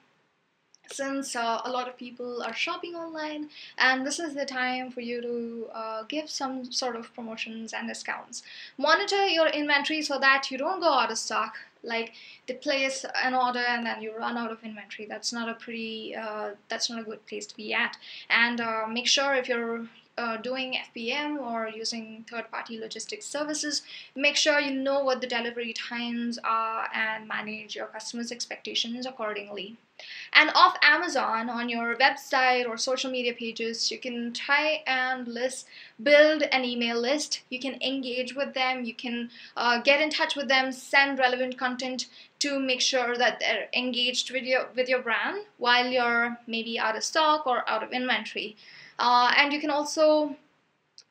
since 0.93 1.35
uh, 1.35 1.61
a 1.65 1.71
lot 1.71 1.89
of 1.89 1.97
people 1.97 2.43
are 2.43 2.55
shopping 2.55 2.95
online 2.95 3.49
and 3.79 4.07
this 4.07 4.19
is 4.19 4.35
the 4.35 4.45
time 4.45 4.91
for 4.91 5.01
you 5.01 5.21
to 5.21 5.67
uh, 5.75 6.03
give 6.05 6.29
some 6.29 6.71
sort 6.71 6.97
of 6.97 7.13
promotions 7.15 7.73
and 7.73 7.89
discounts. 7.89 8.43
Monitor 8.79 9.27
your 9.27 9.49
inventory 9.49 10.03
so 10.03 10.19
that 10.19 10.51
you 10.51 10.59
don't 10.59 10.81
go 10.81 10.93
out 10.93 11.11
of 11.11 11.19
stock. 11.19 11.57
Like 11.85 12.13
they 12.47 12.55
place 12.55 13.05
an 13.25 13.35
order 13.35 13.59
and 13.59 13.85
then 13.85 14.03
you 14.03 14.17
run 14.17 14.37
out 14.37 14.53
of 14.53 14.63
inventory. 14.63 15.07
That's 15.09 15.33
not 15.33 15.49
a 15.49 15.55
pretty 15.55 16.15
uh, 16.15 16.51
that's 16.69 16.89
not 16.89 17.01
a 17.01 17.05
good 17.05 17.27
place 17.27 17.47
to 17.47 17.57
be 17.57 17.75
at. 17.75 17.97
And 18.31 18.61
uh, 18.61 18.87
make 18.89 19.09
sure 19.09 19.35
if 19.35 19.49
you're 19.49 19.89
uh, 20.23 20.37
doing 20.37 20.77
FBM 20.95 21.41
or 21.41 21.69
using 21.69 22.25
third-party 22.31 22.79
logistics 22.79 23.27
services, 23.27 23.83
make 24.15 24.37
sure 24.37 24.61
you 24.61 24.73
know 24.73 25.03
what 25.03 25.21
the 25.21 25.27
delivery 25.27 25.73
times 25.73 26.39
are 26.45 26.89
and 26.95 27.27
manage 27.27 27.75
your 27.75 27.87
customers' 27.87 28.31
expectations 28.31 29.05
accordingly. 29.05 29.77
And 30.33 30.51
off 30.55 30.77
Amazon, 30.83 31.51
on 31.51 31.69
your 31.69 31.97
website 31.97 32.69
or 32.69 32.77
social 32.77 33.11
media 33.11 33.35
pages, 33.35 33.91
you 33.91 33.99
can 33.99 34.33
try 34.33 34.83
and 34.87 35.29
list, 35.29 35.67
build 36.03 36.43
an 36.43 36.65
email 36.65 36.99
list. 37.01 37.43
You 37.51 37.61
can 37.61 37.81
engage 37.83 38.35
with 38.35 38.55
them. 38.55 38.85
You 38.85 38.95
can 38.95 39.31
uh, 39.57 39.81
get 39.83 40.01
in 40.01 40.11
touch 40.11 40.35
with 40.35 40.49
them, 40.49 40.73
send 40.73 41.19
relevant 41.19 41.59
content 41.59 42.07
to 42.41 42.59
make 42.59 42.81
sure 42.81 43.17
that 43.17 43.39
they're 43.39 43.69
engaged 43.73 44.33
with 44.33 44.43
your 44.43 44.67
with 44.75 44.89
your 44.89 45.03
brand 45.03 45.47
while 45.59 45.87
you're 45.87 46.39
maybe 46.47 46.79
out 46.79 46.97
of 46.97 47.05
stock 47.05 47.47
or 47.47 47.69
out 47.69 47.85
of 47.85 47.93
inventory. 47.93 48.57
Uh, 49.03 49.33
and 49.37 49.53
you 49.53 49.59
can 49.59 49.71
also 49.71 50.37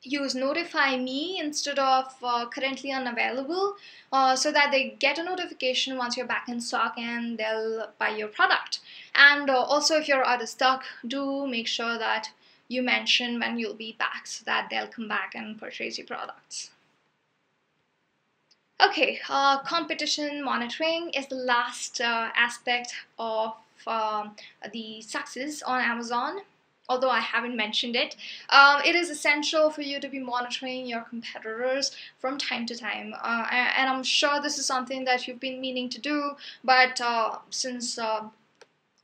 use 0.02 0.34
notify 0.34 0.96
me 0.96 1.38
instead 1.38 1.78
of 1.78 2.06
uh, 2.22 2.46
currently 2.46 2.90
unavailable 2.90 3.74
uh, 4.12 4.34
so 4.34 4.50
that 4.50 4.70
they 4.72 4.96
get 4.98 5.18
a 5.18 5.22
notification 5.22 5.98
once 5.98 6.16
you're 6.16 6.26
back 6.26 6.48
in 6.48 6.58
stock 6.58 6.94
and 6.96 7.36
they'll 7.38 7.88
buy 7.98 8.08
your 8.08 8.28
product. 8.28 8.80
And 9.14 9.50
uh, 9.50 9.60
also 9.60 9.98
if 9.98 10.08
you're 10.08 10.24
out 10.24 10.40
of 10.40 10.48
stock 10.48 10.84
do 11.06 11.46
make 11.46 11.66
sure 11.66 11.98
that 11.98 12.30
you 12.66 12.82
mention 12.82 13.38
when 13.38 13.58
you'll 13.58 13.74
be 13.74 13.94
back 13.98 14.26
so 14.26 14.42
that 14.46 14.68
they'll 14.70 14.86
come 14.86 15.06
back 15.06 15.34
and 15.34 15.60
purchase 15.60 15.98
your 15.98 16.06
products. 16.06 16.70
Okay 18.82 19.20
uh, 19.28 19.58
competition 19.64 20.42
monitoring 20.42 21.10
is 21.10 21.26
the 21.26 21.34
last 21.34 22.00
uh, 22.00 22.30
aspect 22.34 22.94
of 23.18 23.52
um, 23.86 24.34
the 24.72 25.02
success 25.02 25.60
on 25.60 25.82
Amazon 25.82 26.38
although 26.88 27.10
I 27.10 27.20
haven't 27.20 27.56
mentioned 27.56 27.96
it, 27.96 28.16
um, 28.50 28.82
it 28.84 28.94
is 28.94 29.10
essential 29.10 29.70
for 29.70 29.82
you 29.82 30.00
to 30.00 30.08
be 30.08 30.18
monitoring 30.18 30.86
your 30.86 31.02
competitors 31.02 31.92
from 32.18 32.38
time 32.38 32.66
to 32.66 32.76
time. 32.76 33.14
Uh, 33.22 33.46
and 33.50 33.88
I'm 33.88 34.02
sure 34.02 34.40
this 34.40 34.58
is 34.58 34.66
something 34.66 35.04
that 35.04 35.26
you've 35.26 35.40
been 35.40 35.60
meaning 35.60 35.88
to 35.90 36.00
do, 36.00 36.32
but 36.64 37.00
uh, 37.00 37.38
since 37.50 37.98
uh, 37.98 38.28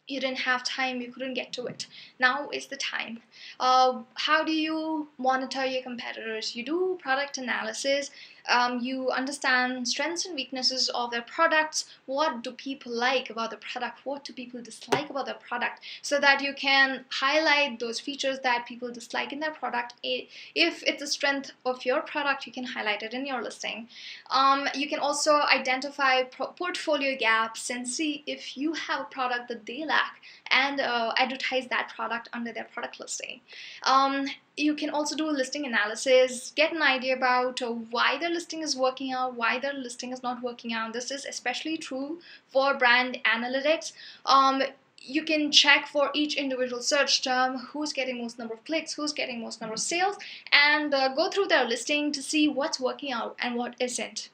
you 0.09 0.21
didn't 0.21 0.39
have 0.39 0.65
time, 0.65 1.01
you 1.01 1.13
couldn't 1.13 1.35
get 1.35 1.53
to 1.53 1.67
it. 1.67 1.87
Now 2.19 2.49
is 2.49 2.67
the 2.67 2.77
time. 2.77 3.21
Uh, 3.61 4.03
how 4.15 4.43
do 4.43 4.53
you 4.53 5.09
monitor 5.19 5.65
your 5.67 5.83
competitors? 5.83 6.57
You 6.57 6.65
do 6.65 6.99
product 7.01 7.37
analysis 7.39 8.11
um, 8.49 8.81
you 8.81 9.11
understand 9.11 9.89
strengths 9.89 10.27
and 10.27 10.35
weaknesses 10.35 10.89
of 10.95 11.11
their 11.11 11.23
products. 11.23 11.85
What 12.07 12.43
do 12.43 12.53
people 12.53 12.93
like 12.93 13.31
about 13.31 13.51
the 13.51 13.57
product? 13.57 14.01
What 14.05 14.25
do 14.25 14.33
people 14.33 14.63
dislike 14.63 15.11
about 15.11 15.27
the 15.27 15.35
product? 15.35 15.81
So 16.03 16.19
that 16.21 16.43
you 16.43 16.55
can 16.55 17.05
highlight 17.11 17.79
those 17.79 18.01
features 18.01 18.41
that 18.41 18.67
people 18.67 18.91
dislike 18.91 19.33
in 19.33 19.41
their 19.41 19.53
product. 19.53 19.95
If 20.03 20.83
it's 20.85 21.03
a 21.03 21.07
strength 21.07 21.53
of 21.65 21.85
your 21.85 22.01
product 22.01 22.47
you 22.47 22.53
can 22.53 22.65
highlight 22.65 23.03
it 23.03 23.15
in 23.15 23.27
your 23.27 23.43
listing. 23.43 23.89
Um, 24.31 24.69
you 24.75 24.89
can 24.89 24.99
also 24.99 25.41
identify 25.43 26.23
portfolio 26.25 27.17
gaps 27.19 27.71
and 27.71 27.87
see 27.87 28.23
if 28.27 28.57
you 28.57 28.73
have 28.73 29.01
a 29.01 29.05
product 29.05 29.49
that 29.49 29.67
they 29.67 29.85
lack 29.85 30.21
and 30.51 30.81
uh, 30.81 31.13
advertise 31.17 31.67
that 31.69 31.93
product 31.95 32.29
under 32.33 32.53
their 32.53 32.65
product 32.65 33.01
listing 33.01 33.41
um, 33.85 34.27
you 34.59 34.75
can 34.75 34.91
also 34.91 35.15
do 35.15 35.31
a 35.31 35.31
listing 35.31 35.67
analysis, 35.67 36.53
get 36.57 36.73
an 36.73 36.83
idea 36.83 37.17
about 37.17 37.63
uh, 37.63 37.71
why 37.71 38.19
their 38.19 38.31
listing 38.31 38.63
is 38.63 38.77
working 38.77 39.13
out, 39.13 39.35
why 39.35 39.59
their 39.59 39.73
listing 39.73 40.13
is 40.13 40.23
not 40.23 40.43
working 40.43 40.73
out. 40.73 40.93
This 40.93 41.11
is 41.11 41.25
especially 41.25 41.79
true 41.79 42.21
for 42.49 42.75
brand 42.75 43.19
analytics. 43.25 43.93
Um, 44.27 44.63
you 45.01 45.23
can 45.25 45.53
check 45.53 45.87
for 45.87 46.11
each 46.13 46.37
individual 46.37 46.83
search 46.83 47.23
term 47.23 47.59
who's 47.59 47.93
getting 47.93 48.19
most 48.19 48.39
number 48.39 48.55
of 48.55 48.65
clicks, 48.65 48.95
who's 48.95 49.13
getting 49.13 49.41
most 49.41 49.61
number 49.61 49.75
of 49.75 49.81
sales, 49.81 50.17
and 50.53 50.93
uh, 50.93 51.15
go 51.15 51.31
through 51.31 51.47
their 51.47 51.65
listing 51.65 52.11
to 52.13 52.23
see 52.23 52.49
what's 52.49 52.81
working 52.81 53.13
out 53.13 53.37
and 53.41 53.55
what 53.55 53.77
isn't. 53.79 54.31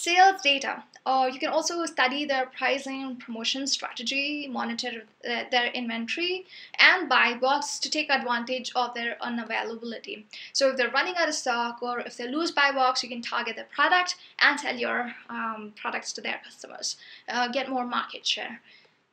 Sales 0.00 0.40
data. 0.42 0.84
Uh, 1.04 1.28
you 1.32 1.40
can 1.40 1.48
also 1.48 1.84
study 1.86 2.24
their 2.24 2.46
pricing 2.46 3.16
promotion 3.16 3.66
strategy, 3.66 4.46
monitor 4.48 5.02
uh, 5.28 5.42
their 5.50 5.72
inventory, 5.72 6.46
and 6.78 7.08
buy 7.08 7.34
box 7.34 7.80
to 7.80 7.90
take 7.90 8.08
advantage 8.08 8.70
of 8.76 8.94
their 8.94 9.16
unavailability. 9.20 10.24
So 10.52 10.70
if 10.70 10.76
they're 10.76 10.90
running 10.90 11.16
out 11.16 11.28
of 11.28 11.34
stock 11.34 11.82
or 11.82 11.98
if 12.00 12.16
they 12.16 12.28
lose 12.28 12.52
buy 12.52 12.70
box, 12.70 13.02
you 13.02 13.08
can 13.08 13.22
target 13.22 13.56
their 13.56 13.72
product 13.74 14.14
and 14.38 14.60
sell 14.60 14.76
your 14.76 15.12
um, 15.28 15.72
products 15.74 16.12
to 16.12 16.20
their 16.20 16.40
customers. 16.44 16.96
Uh, 17.28 17.48
get 17.48 17.68
more 17.68 17.84
market 17.84 18.24
share. 18.24 18.60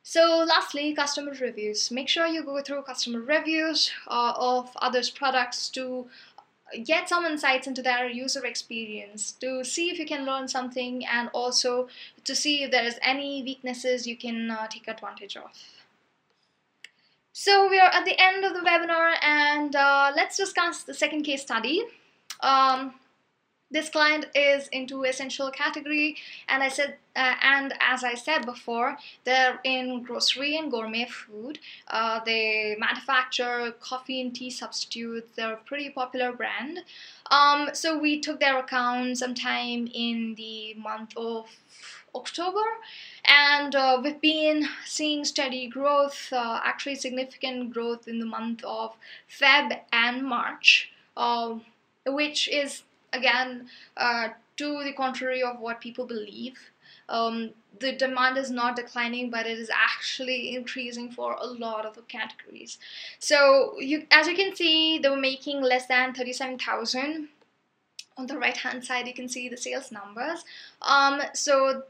So 0.04 0.44
lastly, 0.46 0.94
customer 0.94 1.32
reviews. 1.40 1.90
Make 1.90 2.08
sure 2.08 2.28
you 2.28 2.44
go 2.44 2.62
through 2.62 2.82
customer 2.82 3.20
reviews 3.20 3.90
uh, 4.06 4.34
of 4.36 4.70
others' 4.76 5.10
products 5.10 5.68
to 5.70 6.06
get 6.84 7.08
some 7.08 7.24
insights 7.24 7.66
into 7.66 7.82
their 7.82 8.08
user 8.08 8.44
experience 8.44 9.32
to 9.40 9.64
see 9.64 9.90
if 9.90 9.98
you 9.98 10.06
can 10.06 10.24
learn 10.24 10.48
something 10.48 11.04
and 11.06 11.28
also 11.32 11.88
to 12.24 12.34
see 12.34 12.64
if 12.64 12.70
there 12.70 12.84
is 12.84 12.98
any 13.02 13.42
weaknesses 13.42 14.06
you 14.06 14.16
can 14.16 14.50
uh, 14.50 14.66
take 14.66 14.88
advantage 14.88 15.36
of. 15.36 15.50
So 17.32 17.68
we 17.68 17.78
are 17.78 17.90
at 17.90 18.04
the 18.04 18.18
end 18.18 18.44
of 18.44 18.54
the 18.54 18.60
webinar 18.60 19.14
and 19.22 19.76
uh, 19.76 20.12
let's 20.16 20.36
discuss 20.36 20.84
the 20.84 20.94
second 20.94 21.22
case 21.22 21.42
study. 21.42 21.84
Um, 22.40 22.94
this 23.70 23.88
client 23.88 24.26
is 24.34 24.68
into 24.68 25.04
essential 25.04 25.50
category 25.50 26.16
and 26.48 26.62
I 26.62 26.68
said 26.68 26.96
uh, 27.16 27.34
and 27.42 27.74
as 27.80 28.04
I 28.04 28.14
said 28.14 28.44
before 28.44 28.96
they're 29.24 29.58
in 29.64 30.02
grocery 30.02 30.56
and 30.56 30.70
gourmet 30.70 31.06
food. 31.06 31.58
Uh, 31.88 32.20
they 32.24 32.76
manufacture 32.78 33.74
coffee 33.80 34.20
and 34.20 34.34
tea 34.34 34.50
substitutes. 34.50 35.32
They're 35.34 35.54
a 35.54 35.56
pretty 35.56 35.90
popular 35.90 36.32
brand. 36.32 36.80
Um, 37.30 37.70
so 37.72 37.98
we 37.98 38.20
took 38.20 38.38
their 38.40 38.58
account 38.58 39.18
sometime 39.18 39.88
in 39.92 40.34
the 40.36 40.74
month 40.74 41.12
of 41.16 41.46
October 42.14 42.64
and 43.24 43.74
uh, 43.74 44.00
we've 44.02 44.20
been 44.20 44.66
seeing 44.86 45.24
steady 45.24 45.66
growth 45.68 46.32
uh, 46.32 46.60
actually 46.64 46.94
significant 46.94 47.72
growth 47.72 48.08
in 48.08 48.18
the 48.18 48.24
month 48.24 48.64
of 48.64 48.96
Feb 49.28 49.80
and 49.92 50.22
March 50.22 50.90
um, 51.16 51.62
which 52.06 52.48
is 52.48 52.84
again, 53.12 53.68
uh, 53.96 54.28
to 54.56 54.82
the 54.84 54.92
contrary 54.92 55.42
of 55.42 55.60
what 55.60 55.80
people 55.80 56.06
believe. 56.06 56.58
Um, 57.08 57.50
the 57.78 57.92
demand 57.92 58.38
is 58.38 58.50
not 58.50 58.76
declining, 58.76 59.30
but 59.30 59.46
it 59.46 59.58
is 59.58 59.70
actually 59.70 60.56
increasing 60.56 61.10
for 61.10 61.36
a 61.38 61.46
lot 61.46 61.84
of 61.84 61.96
categories. 62.08 62.78
So 63.18 63.78
you, 63.78 64.06
as 64.10 64.26
you 64.26 64.34
can 64.34 64.56
see, 64.56 64.98
they 64.98 65.08
were 65.08 65.16
making 65.16 65.60
less 65.62 65.86
than 65.86 66.14
37,000. 66.14 67.28
On 68.18 68.26
the 68.26 68.38
right 68.38 68.56
hand 68.56 68.82
side, 68.82 69.06
you 69.06 69.14
can 69.14 69.28
see 69.28 69.48
the 69.48 69.58
sales 69.58 69.92
numbers. 69.92 70.44
Um, 70.80 71.20
so 71.34 71.82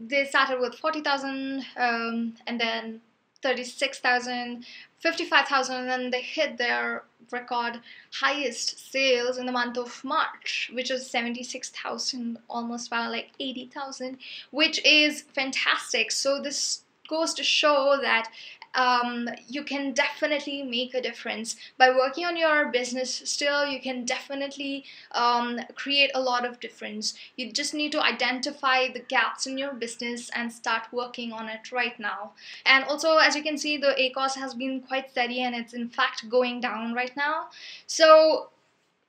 they 0.00 0.24
started 0.24 0.58
with 0.58 0.74
40,000 0.74 1.64
um, 1.76 2.34
and 2.46 2.58
then 2.58 3.02
36,000, 3.46 4.64
55,000 4.98 5.76
and 5.76 5.88
then 5.88 6.10
they 6.10 6.20
hit 6.20 6.58
their 6.58 7.04
record 7.30 7.80
highest 8.12 8.90
sales 8.90 9.38
in 9.38 9.46
the 9.46 9.52
month 9.52 9.78
of 9.78 10.02
March, 10.02 10.70
which 10.74 10.90
is 10.90 11.08
76,000, 11.08 12.38
almost 12.48 12.88
about 12.88 13.12
like 13.12 13.30
80,000, 13.38 14.18
which 14.50 14.84
is 14.84 15.22
fantastic. 15.32 16.10
So 16.10 16.42
this 16.42 16.82
goes 17.08 17.34
to 17.34 17.44
show 17.44 17.98
that 18.02 18.28
um, 18.76 19.28
you 19.48 19.64
can 19.64 19.92
definitely 19.92 20.62
make 20.62 20.94
a 20.94 21.00
difference. 21.00 21.56
By 21.78 21.90
working 21.90 22.26
on 22.26 22.36
your 22.36 22.70
business 22.70 23.22
still 23.24 23.66
you 23.66 23.80
can 23.80 24.04
definitely 24.04 24.84
um, 25.12 25.58
create 25.74 26.10
a 26.14 26.20
lot 26.20 26.44
of 26.44 26.60
difference. 26.60 27.14
You 27.36 27.50
just 27.50 27.74
need 27.74 27.90
to 27.92 28.02
identify 28.02 28.88
the 28.92 29.00
gaps 29.00 29.46
in 29.46 29.58
your 29.58 29.72
business 29.72 30.30
and 30.34 30.52
start 30.52 30.82
working 30.92 31.32
on 31.32 31.48
it 31.48 31.72
right 31.72 31.98
now. 31.98 32.32
And 32.66 32.84
also 32.84 33.16
as 33.16 33.34
you 33.34 33.42
can 33.42 33.58
see 33.58 33.78
the 33.78 33.96
ACOS 33.98 34.34
has 34.34 34.54
been 34.54 34.82
quite 34.82 35.10
steady 35.10 35.40
and 35.40 35.54
it's 35.54 35.72
in 35.72 35.88
fact 35.88 36.28
going 36.28 36.60
down 36.60 36.92
right 36.92 37.16
now. 37.16 37.46
So 37.86 38.50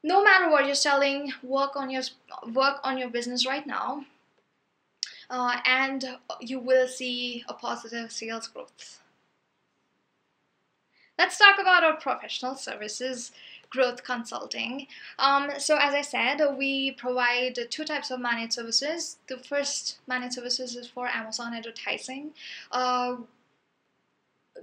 no 0.04 0.24
matter 0.24 0.50
what 0.50 0.66
you're 0.66 0.76
selling 0.76 1.34
work 1.44 1.76
on 1.76 1.90
your 1.90 2.04
work 2.54 2.80
on 2.84 2.98
your 2.98 3.10
business 3.10 3.46
right 3.46 3.68
now. 3.68 4.06
Uh, 5.30 5.60
and 5.66 6.18
you 6.40 6.58
will 6.58 6.88
see 6.88 7.44
a 7.50 7.54
positive 7.54 8.10
sales 8.14 8.48
growth 8.48 9.02
let's 11.18 11.38
talk 11.38 11.60
about 11.60 11.84
our 11.84 11.96
professional 11.98 12.56
services 12.56 13.32
growth 13.70 14.04
consulting. 14.04 14.88
Um, 15.20 15.52
so 15.58 15.78
as 15.78 15.94
I 15.94 16.02
said, 16.02 16.40
we 16.58 16.92
provide 16.92 17.60
two 17.70 17.84
types 17.84 18.12
of 18.12 18.20
managed 18.20 18.54
services. 18.54 19.18
The 19.28 19.38
first 19.38 20.00
managed 20.08 20.36
services 20.36 20.76
is 20.76 20.88
for 20.88 21.08
Amazon 21.08 21.54
advertising. 21.54 22.32
Uh, 22.72 23.18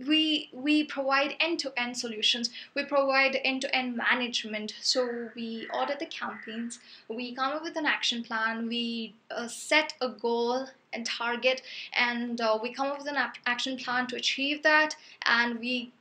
we 0.09 0.51
we 0.53 0.83
provide 0.83 1.37
end-to-end 1.39 1.97
solutions 1.97 2.51
we 2.75 2.85
provide 2.85 3.39
end-to-end 3.45 3.97
management 3.97 4.75
so 4.81 5.31
we 5.37 5.69
audit 5.73 6.01
the 6.01 6.07
campaigns 6.07 6.81
we 7.09 7.33
come 7.33 7.53
up 7.53 7.63
with 7.63 7.77
an 7.77 7.87
action 7.87 8.25
plan 8.25 8.67
we 8.67 9.15
uh, 9.31 9.47
set 9.47 9.95
a 10.01 10.09
goal 10.09 10.67
and 10.93 11.07
target 11.07 11.63
and 11.93 12.41
uh, 12.41 12.59
we 12.61 12.75
come 12.75 12.89
up 12.89 12.99
with 12.99 13.07
an 13.07 13.17
action 13.47 13.77
plan 13.77 14.05
to 14.07 14.17
achieve 14.17 14.65
that 14.65 14.97
and 15.27 15.61
we 15.61 15.93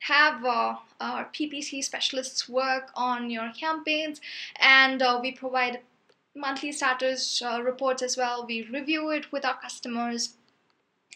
have 0.00 0.44
uh, 0.44 0.76
our 1.00 1.24
PPC 1.26 1.82
specialists 1.82 2.48
work 2.48 2.90
on 2.94 3.30
your 3.30 3.50
campaigns 3.58 4.20
and 4.60 5.02
uh, 5.02 5.18
we 5.20 5.32
provide 5.32 5.80
monthly 6.34 6.70
status 6.72 7.42
uh, 7.42 7.60
reports 7.62 8.02
as 8.02 8.16
well. 8.16 8.44
We 8.46 8.62
review 8.62 9.10
it 9.10 9.32
with 9.32 9.44
our 9.44 9.58
customers 9.58 10.34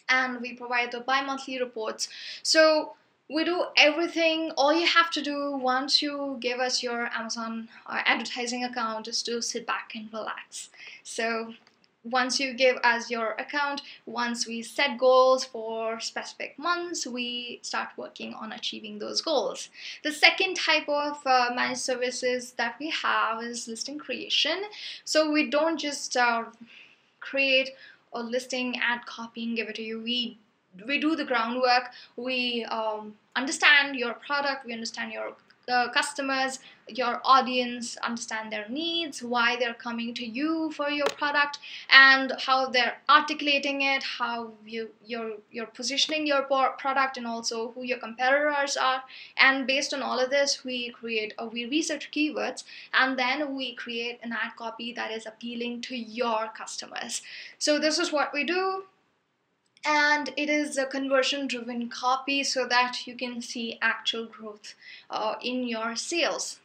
and 0.09 0.41
we 0.41 0.53
provide 0.53 0.91
the 0.91 0.99
bi-monthly 0.99 1.59
reports. 1.59 2.09
So 2.43 2.95
we 3.29 3.45
do 3.45 3.65
everything. 3.77 4.51
All 4.57 4.73
you 4.73 4.85
have 4.85 5.09
to 5.11 5.21
do 5.21 5.51
once 5.55 6.01
you 6.01 6.37
give 6.39 6.59
us 6.59 6.83
your 6.83 7.09
Amazon 7.13 7.69
uh, 7.87 8.01
advertising 8.05 8.63
account 8.65 9.07
is 9.07 9.23
to 9.23 9.41
sit 9.41 9.65
back 9.65 9.93
and 9.95 10.11
relax. 10.11 10.69
So 11.03 11.53
once 12.03 12.39
you 12.39 12.53
give 12.53 12.77
us 12.77 13.11
your 13.11 13.31
account, 13.33 13.81
once 14.05 14.47
we 14.47 14.61
set 14.61 14.97
goals 14.97 15.45
for 15.45 15.99
specific 15.99 16.57
months, 16.57 17.05
we 17.05 17.59
start 17.61 17.89
working 17.95 18.33
on 18.33 18.51
achieving 18.51 18.97
those 18.97 19.21
goals. 19.21 19.69
The 20.03 20.11
second 20.11 20.55
type 20.55 20.89
of 20.89 21.19
uh, 21.25 21.51
managed 21.55 21.81
services 21.81 22.53
that 22.53 22.75
we 22.79 22.89
have 22.89 23.43
is 23.43 23.67
listing 23.67 23.99
creation. 23.99 24.63
So 25.05 25.31
we 25.31 25.49
don't 25.49 25.79
just 25.79 26.17
uh, 26.17 26.45
create 27.19 27.71
a 28.13 28.23
listing, 28.23 28.77
ad 28.81 29.05
copy, 29.05 29.43
and 29.43 29.55
give 29.55 29.69
it 29.69 29.75
to 29.75 29.83
you. 29.83 30.01
We 30.01 30.37
we 30.87 30.99
do 30.99 31.15
the 31.15 31.25
groundwork. 31.25 31.91
We 32.15 32.63
um, 32.65 33.15
understand 33.35 33.97
your 33.97 34.13
product. 34.13 34.65
We 34.65 34.73
understand 34.73 35.11
your 35.11 35.33
customers, 35.93 36.59
your 36.87 37.21
audience 37.23 37.95
understand 37.97 38.51
their 38.51 38.67
needs, 38.67 39.23
why 39.23 39.55
they're 39.55 39.73
coming 39.73 40.13
to 40.13 40.25
you 40.25 40.71
for 40.71 40.89
your 40.89 41.05
product, 41.17 41.59
and 41.89 42.33
how 42.39 42.67
they're 42.67 42.97
articulating 43.09 43.81
it, 43.81 44.03
how 44.03 44.51
you 44.65 44.89
you're 45.05 45.33
you're 45.51 45.67
positioning 45.67 46.27
your 46.27 46.43
product, 46.43 47.17
and 47.17 47.25
also 47.25 47.71
who 47.71 47.83
your 47.83 47.99
competitors 47.99 48.75
are. 48.75 49.03
And 49.37 49.65
based 49.67 49.93
on 49.93 50.01
all 50.01 50.19
of 50.19 50.29
this, 50.29 50.63
we 50.63 50.89
create 50.91 51.33
or 51.39 51.47
we 51.47 51.65
research 51.65 52.11
keywords, 52.11 52.63
and 52.93 53.17
then 53.17 53.55
we 53.55 53.73
create 53.75 54.19
an 54.23 54.33
ad 54.33 54.55
copy 54.57 54.93
that 54.93 55.11
is 55.11 55.25
appealing 55.25 55.81
to 55.81 55.95
your 55.95 56.49
customers. 56.57 57.21
So 57.57 57.79
this 57.79 57.97
is 57.99 58.11
what 58.11 58.33
we 58.33 58.43
do 58.43 58.83
and 59.85 60.33
it 60.37 60.49
is 60.49 60.77
a 60.77 60.85
conversion 60.85 61.47
driven 61.47 61.89
copy 61.89 62.43
so 62.43 62.67
that 62.67 63.07
you 63.07 63.15
can 63.15 63.41
see 63.41 63.77
actual 63.81 64.25
growth 64.25 64.75
uh, 65.09 65.35
in 65.41 65.67
your 65.67 65.95
sales 65.95 66.59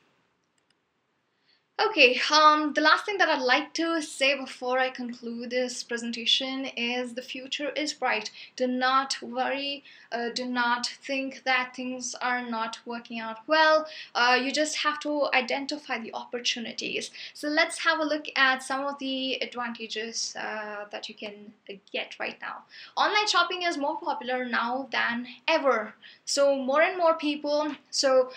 Okay, 1.78 2.18
um, 2.32 2.72
the 2.72 2.80
last 2.80 3.04
thing 3.04 3.18
that 3.18 3.28
I'd 3.28 3.42
like 3.42 3.74
to 3.74 4.00
say 4.00 4.34
before 4.34 4.78
I 4.78 4.88
conclude 4.88 5.50
this 5.50 5.82
presentation 5.82 6.64
is 6.74 7.12
the 7.12 7.20
future 7.20 7.68
is 7.68 7.92
bright. 7.92 8.30
Do 8.56 8.66
not 8.66 9.20
worry, 9.20 9.84
uh, 10.10 10.30
do 10.34 10.46
not 10.46 10.86
think 10.86 11.42
that 11.44 11.76
things 11.76 12.14
are 12.22 12.40
not 12.40 12.78
working 12.86 13.20
out 13.20 13.40
well. 13.46 13.86
Uh, 14.14 14.38
you 14.42 14.52
just 14.52 14.78
have 14.78 14.98
to 15.00 15.28
identify 15.34 15.98
the 15.98 16.14
opportunities. 16.14 17.10
So 17.34 17.46
let's 17.48 17.80
have 17.80 17.98
a 17.98 18.04
look 18.04 18.24
at 18.36 18.62
some 18.62 18.86
of 18.86 18.98
the 18.98 19.34
advantages 19.42 20.34
uh, 20.34 20.86
that 20.90 21.10
you 21.10 21.14
can 21.14 21.52
get 21.92 22.16
right 22.18 22.38
now. 22.40 22.64
Online 22.96 23.28
shopping 23.28 23.64
is 23.64 23.76
more 23.76 23.98
popular 23.98 24.46
now 24.46 24.88
than 24.92 25.26
ever. 25.46 25.94
So 26.24 26.56
more 26.56 26.80
and 26.80 26.96
more 26.96 27.16
people, 27.16 27.72
so 27.90 28.30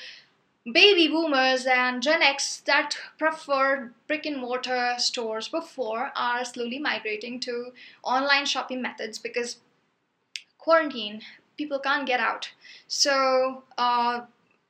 baby 0.65 1.07
boomers 1.07 1.65
and 1.65 2.03
Gen 2.03 2.21
X 2.21 2.61
that 2.65 2.97
preferred 3.17 3.93
brick 4.07 4.25
and 4.25 4.37
mortar 4.37 4.95
stores 4.97 5.47
before 5.47 6.11
are 6.15 6.43
slowly 6.45 6.79
migrating 6.79 7.39
to 7.41 7.71
online 8.03 8.45
shopping 8.45 8.81
methods 8.81 9.17
because 9.17 9.57
quarantine 10.57 11.21
people 11.57 11.79
can't 11.79 12.05
get 12.05 12.19
out 12.19 12.51
so 12.87 13.63
uh, 13.77 14.21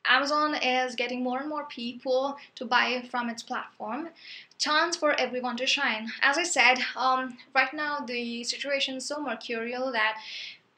Amazon 0.06 0.56
is 0.56 0.96
getting 0.96 1.24
more 1.24 1.40
and 1.40 1.50
more 1.50 1.66
people 1.66 2.38
to 2.56 2.66
buy 2.66 3.04
from 3.12 3.30
its 3.30 3.44
platform. 3.44 4.10
Chance 4.58 4.96
for 4.96 5.14
everyone 5.20 5.56
to 5.58 5.68
shine. 5.68 6.12
As 6.22 6.38
I 6.38 6.44
said, 6.44 6.80
um, 6.96 7.38
right 7.54 7.74
now 7.74 8.00
the 8.00 8.44
situation 8.44 8.96
is 8.96 9.06
so 9.06 9.22
mercurial 9.22 9.92
that 9.92 10.18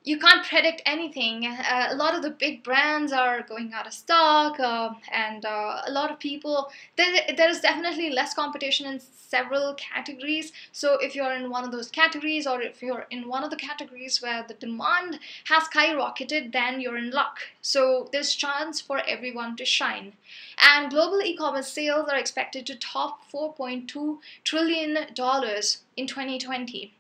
you 0.04 0.18
can't 0.18 0.46
predict 0.48 0.82
anything. 0.86 1.46
Uh, 1.46 1.90
a 1.92 1.96
lot 1.96 2.16
of 2.16 2.24
the 2.24 2.32
big 2.32 2.64
brands 2.64 3.12
are 3.12 3.44
going 3.44 3.72
out 3.74 3.86
of 3.86 3.94
stock, 3.94 4.60
uh, 4.60 4.94
and 5.12 5.46
uh, 5.46 5.82
a 5.86 5.92
lot 5.92 6.10
of 6.10 6.20
people. 6.20 6.72
There, 6.98 7.22
there 7.38 7.50
is 7.50 7.60
definitely 7.60 8.10
less 8.10 8.34
competition 8.34 8.88
in 8.88 9.00
several 9.00 9.76
categories. 9.76 10.54
So 10.72 10.98
if 11.00 11.14
you're 11.16 11.32
in 11.32 11.52
one 11.52 11.64
of 11.64 11.72
those 11.72 11.90
categories, 11.90 12.48
or 12.48 12.62
if 12.62 12.82
you're 12.82 13.06
in 13.12 13.28
one 13.28 13.44
of 13.44 13.52
the 13.52 13.56
categories 13.56 14.22
where 14.22 14.44
the 14.48 14.56
demand 14.56 15.20
has 15.46 15.64
skyrocketed, 15.66 16.52
then 16.52 16.82
you're 16.82 16.98
in 16.98 17.12
luck. 17.12 17.38
So 17.62 18.10
there's 18.12 18.34
chance 18.34 18.82
for 18.82 19.02
everyone 19.08 19.56
to 19.58 19.66
shine. 19.66 20.14
And 20.58 20.90
global 20.90 21.22
e-commerce 21.22 21.72
sales 21.72 22.10
are 22.10 22.18
expected 22.18 22.66
to 22.66 22.76
top 22.76 23.20
4.2 23.32 24.18
trillion 24.44 25.14
dollars 25.14 25.84
in 25.96 26.08
2020. 26.08 26.96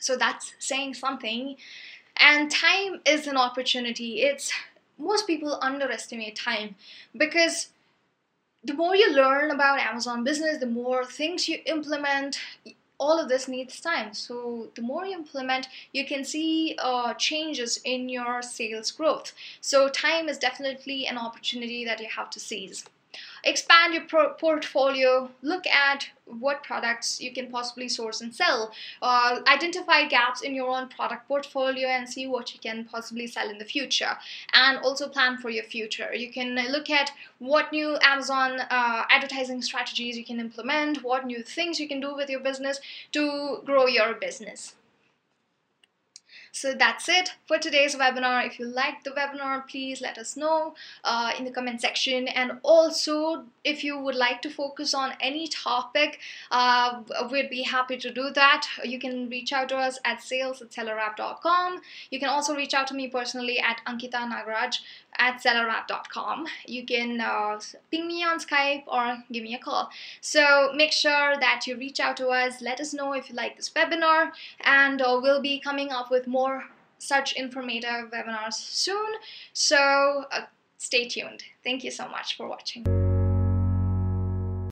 So 0.00 0.16
that's 0.16 0.54
saying 0.58 0.94
something 0.94 1.56
and 2.20 2.50
time 2.50 3.00
is 3.04 3.26
an 3.26 3.36
opportunity. 3.36 4.22
It's 4.22 4.52
most 4.98 5.26
people 5.26 5.58
underestimate 5.62 6.36
time 6.36 6.76
because 7.16 7.68
the 8.64 8.74
more 8.74 8.94
you 8.94 9.10
learn 9.14 9.50
about 9.50 9.78
amazon 9.78 10.22
business 10.22 10.58
the 10.58 10.66
more 10.66 11.02
things 11.02 11.48
you 11.48 11.58
implement 11.64 12.38
all 12.98 13.18
of 13.18 13.30
this 13.30 13.48
needs 13.48 13.80
time. 13.80 14.12
So 14.12 14.68
the 14.74 14.82
more 14.82 15.06
you 15.06 15.14
implement 15.14 15.68
you 15.92 16.06
can 16.06 16.22
see 16.22 16.76
uh, 16.78 17.14
changes 17.14 17.80
in 17.84 18.10
your 18.10 18.42
sales 18.42 18.90
growth. 18.90 19.32
So 19.62 19.88
time 19.88 20.28
is 20.28 20.36
definitely 20.36 21.06
an 21.06 21.16
opportunity 21.16 21.84
that 21.86 22.00
you 22.00 22.08
have 22.14 22.28
to 22.30 22.38
seize 22.38 22.84
expand 23.44 23.94
your 23.94 24.04
portfolio. 24.34 25.30
Look 25.42 25.66
at 25.66 26.08
what 26.26 26.62
products 26.62 27.20
you 27.20 27.32
can 27.32 27.50
possibly 27.50 27.88
source 27.88 28.20
and 28.20 28.34
sell. 28.34 28.72
Uh, 29.02 29.40
identify 29.48 30.06
gaps 30.06 30.42
in 30.42 30.54
your 30.54 30.68
own 30.68 30.88
product 30.88 31.26
portfolio 31.26 31.88
and 31.88 32.08
see 32.08 32.26
what 32.26 32.54
you 32.54 32.60
can 32.60 32.84
possibly 32.84 33.26
sell 33.26 33.50
in 33.50 33.58
the 33.58 33.64
future. 33.64 34.16
And 34.52 34.78
also 34.78 35.08
plan 35.08 35.38
for 35.38 35.50
your 35.50 35.64
future. 35.64 36.14
You 36.14 36.32
can 36.32 36.54
look 36.70 36.88
at 36.90 37.10
what 37.38 37.72
new 37.72 37.98
amazon 38.02 38.60
uh, 38.70 39.04
advertising 39.08 39.62
strategies 39.62 40.16
you 40.16 40.24
can 40.24 40.40
implement 40.40 41.02
what 41.02 41.26
new 41.26 41.42
things 41.42 41.80
you 41.80 41.88
can 41.88 42.00
do 42.00 42.14
with 42.14 42.28
your 42.28 42.40
business 42.40 42.80
to 43.12 43.62
grow 43.64 43.86
your 43.86 44.14
business 44.14 44.74
so 46.52 46.74
that's 46.74 47.08
it 47.08 47.34
for 47.46 47.58
today's 47.58 47.94
webinar. 47.94 48.46
If 48.46 48.58
you 48.58 48.66
liked 48.66 49.04
the 49.04 49.10
webinar, 49.10 49.66
please 49.68 50.00
let 50.00 50.18
us 50.18 50.36
know 50.36 50.74
uh, 51.04 51.32
in 51.38 51.44
the 51.44 51.50
comment 51.50 51.80
section. 51.80 52.28
And 52.28 52.58
also, 52.62 53.44
if 53.64 53.84
you 53.84 53.98
would 53.98 54.14
like 54.14 54.42
to 54.42 54.50
focus 54.50 54.94
on 54.94 55.12
any 55.20 55.46
topic, 55.48 56.18
uh, 56.50 57.02
we'd 57.30 57.50
be 57.50 57.62
happy 57.62 57.96
to 57.98 58.10
do 58.10 58.30
that. 58.30 58.66
You 58.84 58.98
can 58.98 59.28
reach 59.28 59.52
out 59.52 59.68
to 59.68 59.76
us 59.76 59.98
at 60.04 60.22
sales 60.22 60.62
at. 60.62 61.80
You 62.10 62.18
can 62.18 62.28
also 62.28 62.54
reach 62.56 62.74
out 62.74 62.86
to 62.88 62.94
me 62.94 63.08
personally 63.08 63.58
at 63.60 63.80
Ankita 63.86 64.20
at. 65.18 65.44
You 66.66 66.86
can 66.86 67.20
uh, 67.20 67.60
ping 67.90 68.06
me 68.06 68.24
on 68.24 68.38
Skype 68.38 68.84
or 68.86 69.22
give 69.30 69.42
me 69.42 69.54
a 69.54 69.58
call. 69.58 69.90
So 70.20 70.72
make 70.74 70.92
sure 70.92 71.36
that 71.38 71.66
you 71.66 71.76
reach 71.76 72.00
out 72.00 72.16
to 72.18 72.28
us. 72.28 72.62
Let 72.62 72.80
us 72.80 72.94
know 72.94 73.12
if 73.12 73.28
you 73.28 73.36
like 73.36 73.56
this 73.56 73.70
webinar, 73.70 74.30
and 74.60 75.02
uh, 75.02 75.20
we'll 75.22 75.42
be 75.42 75.60
coming 75.60 75.90
up 75.90 76.10
with 76.10 76.26
more 76.40 76.64
such 76.98 77.32
informative 77.34 78.10
webinars 78.12 78.54
soon. 78.54 79.10
So 79.52 80.24
uh, 80.32 80.46
stay 80.78 81.08
tuned. 81.08 81.42
Thank 81.64 81.84
you 81.84 81.90
so 81.90 82.08
much 82.08 82.36
for 82.36 82.48
watching. 82.48 83.09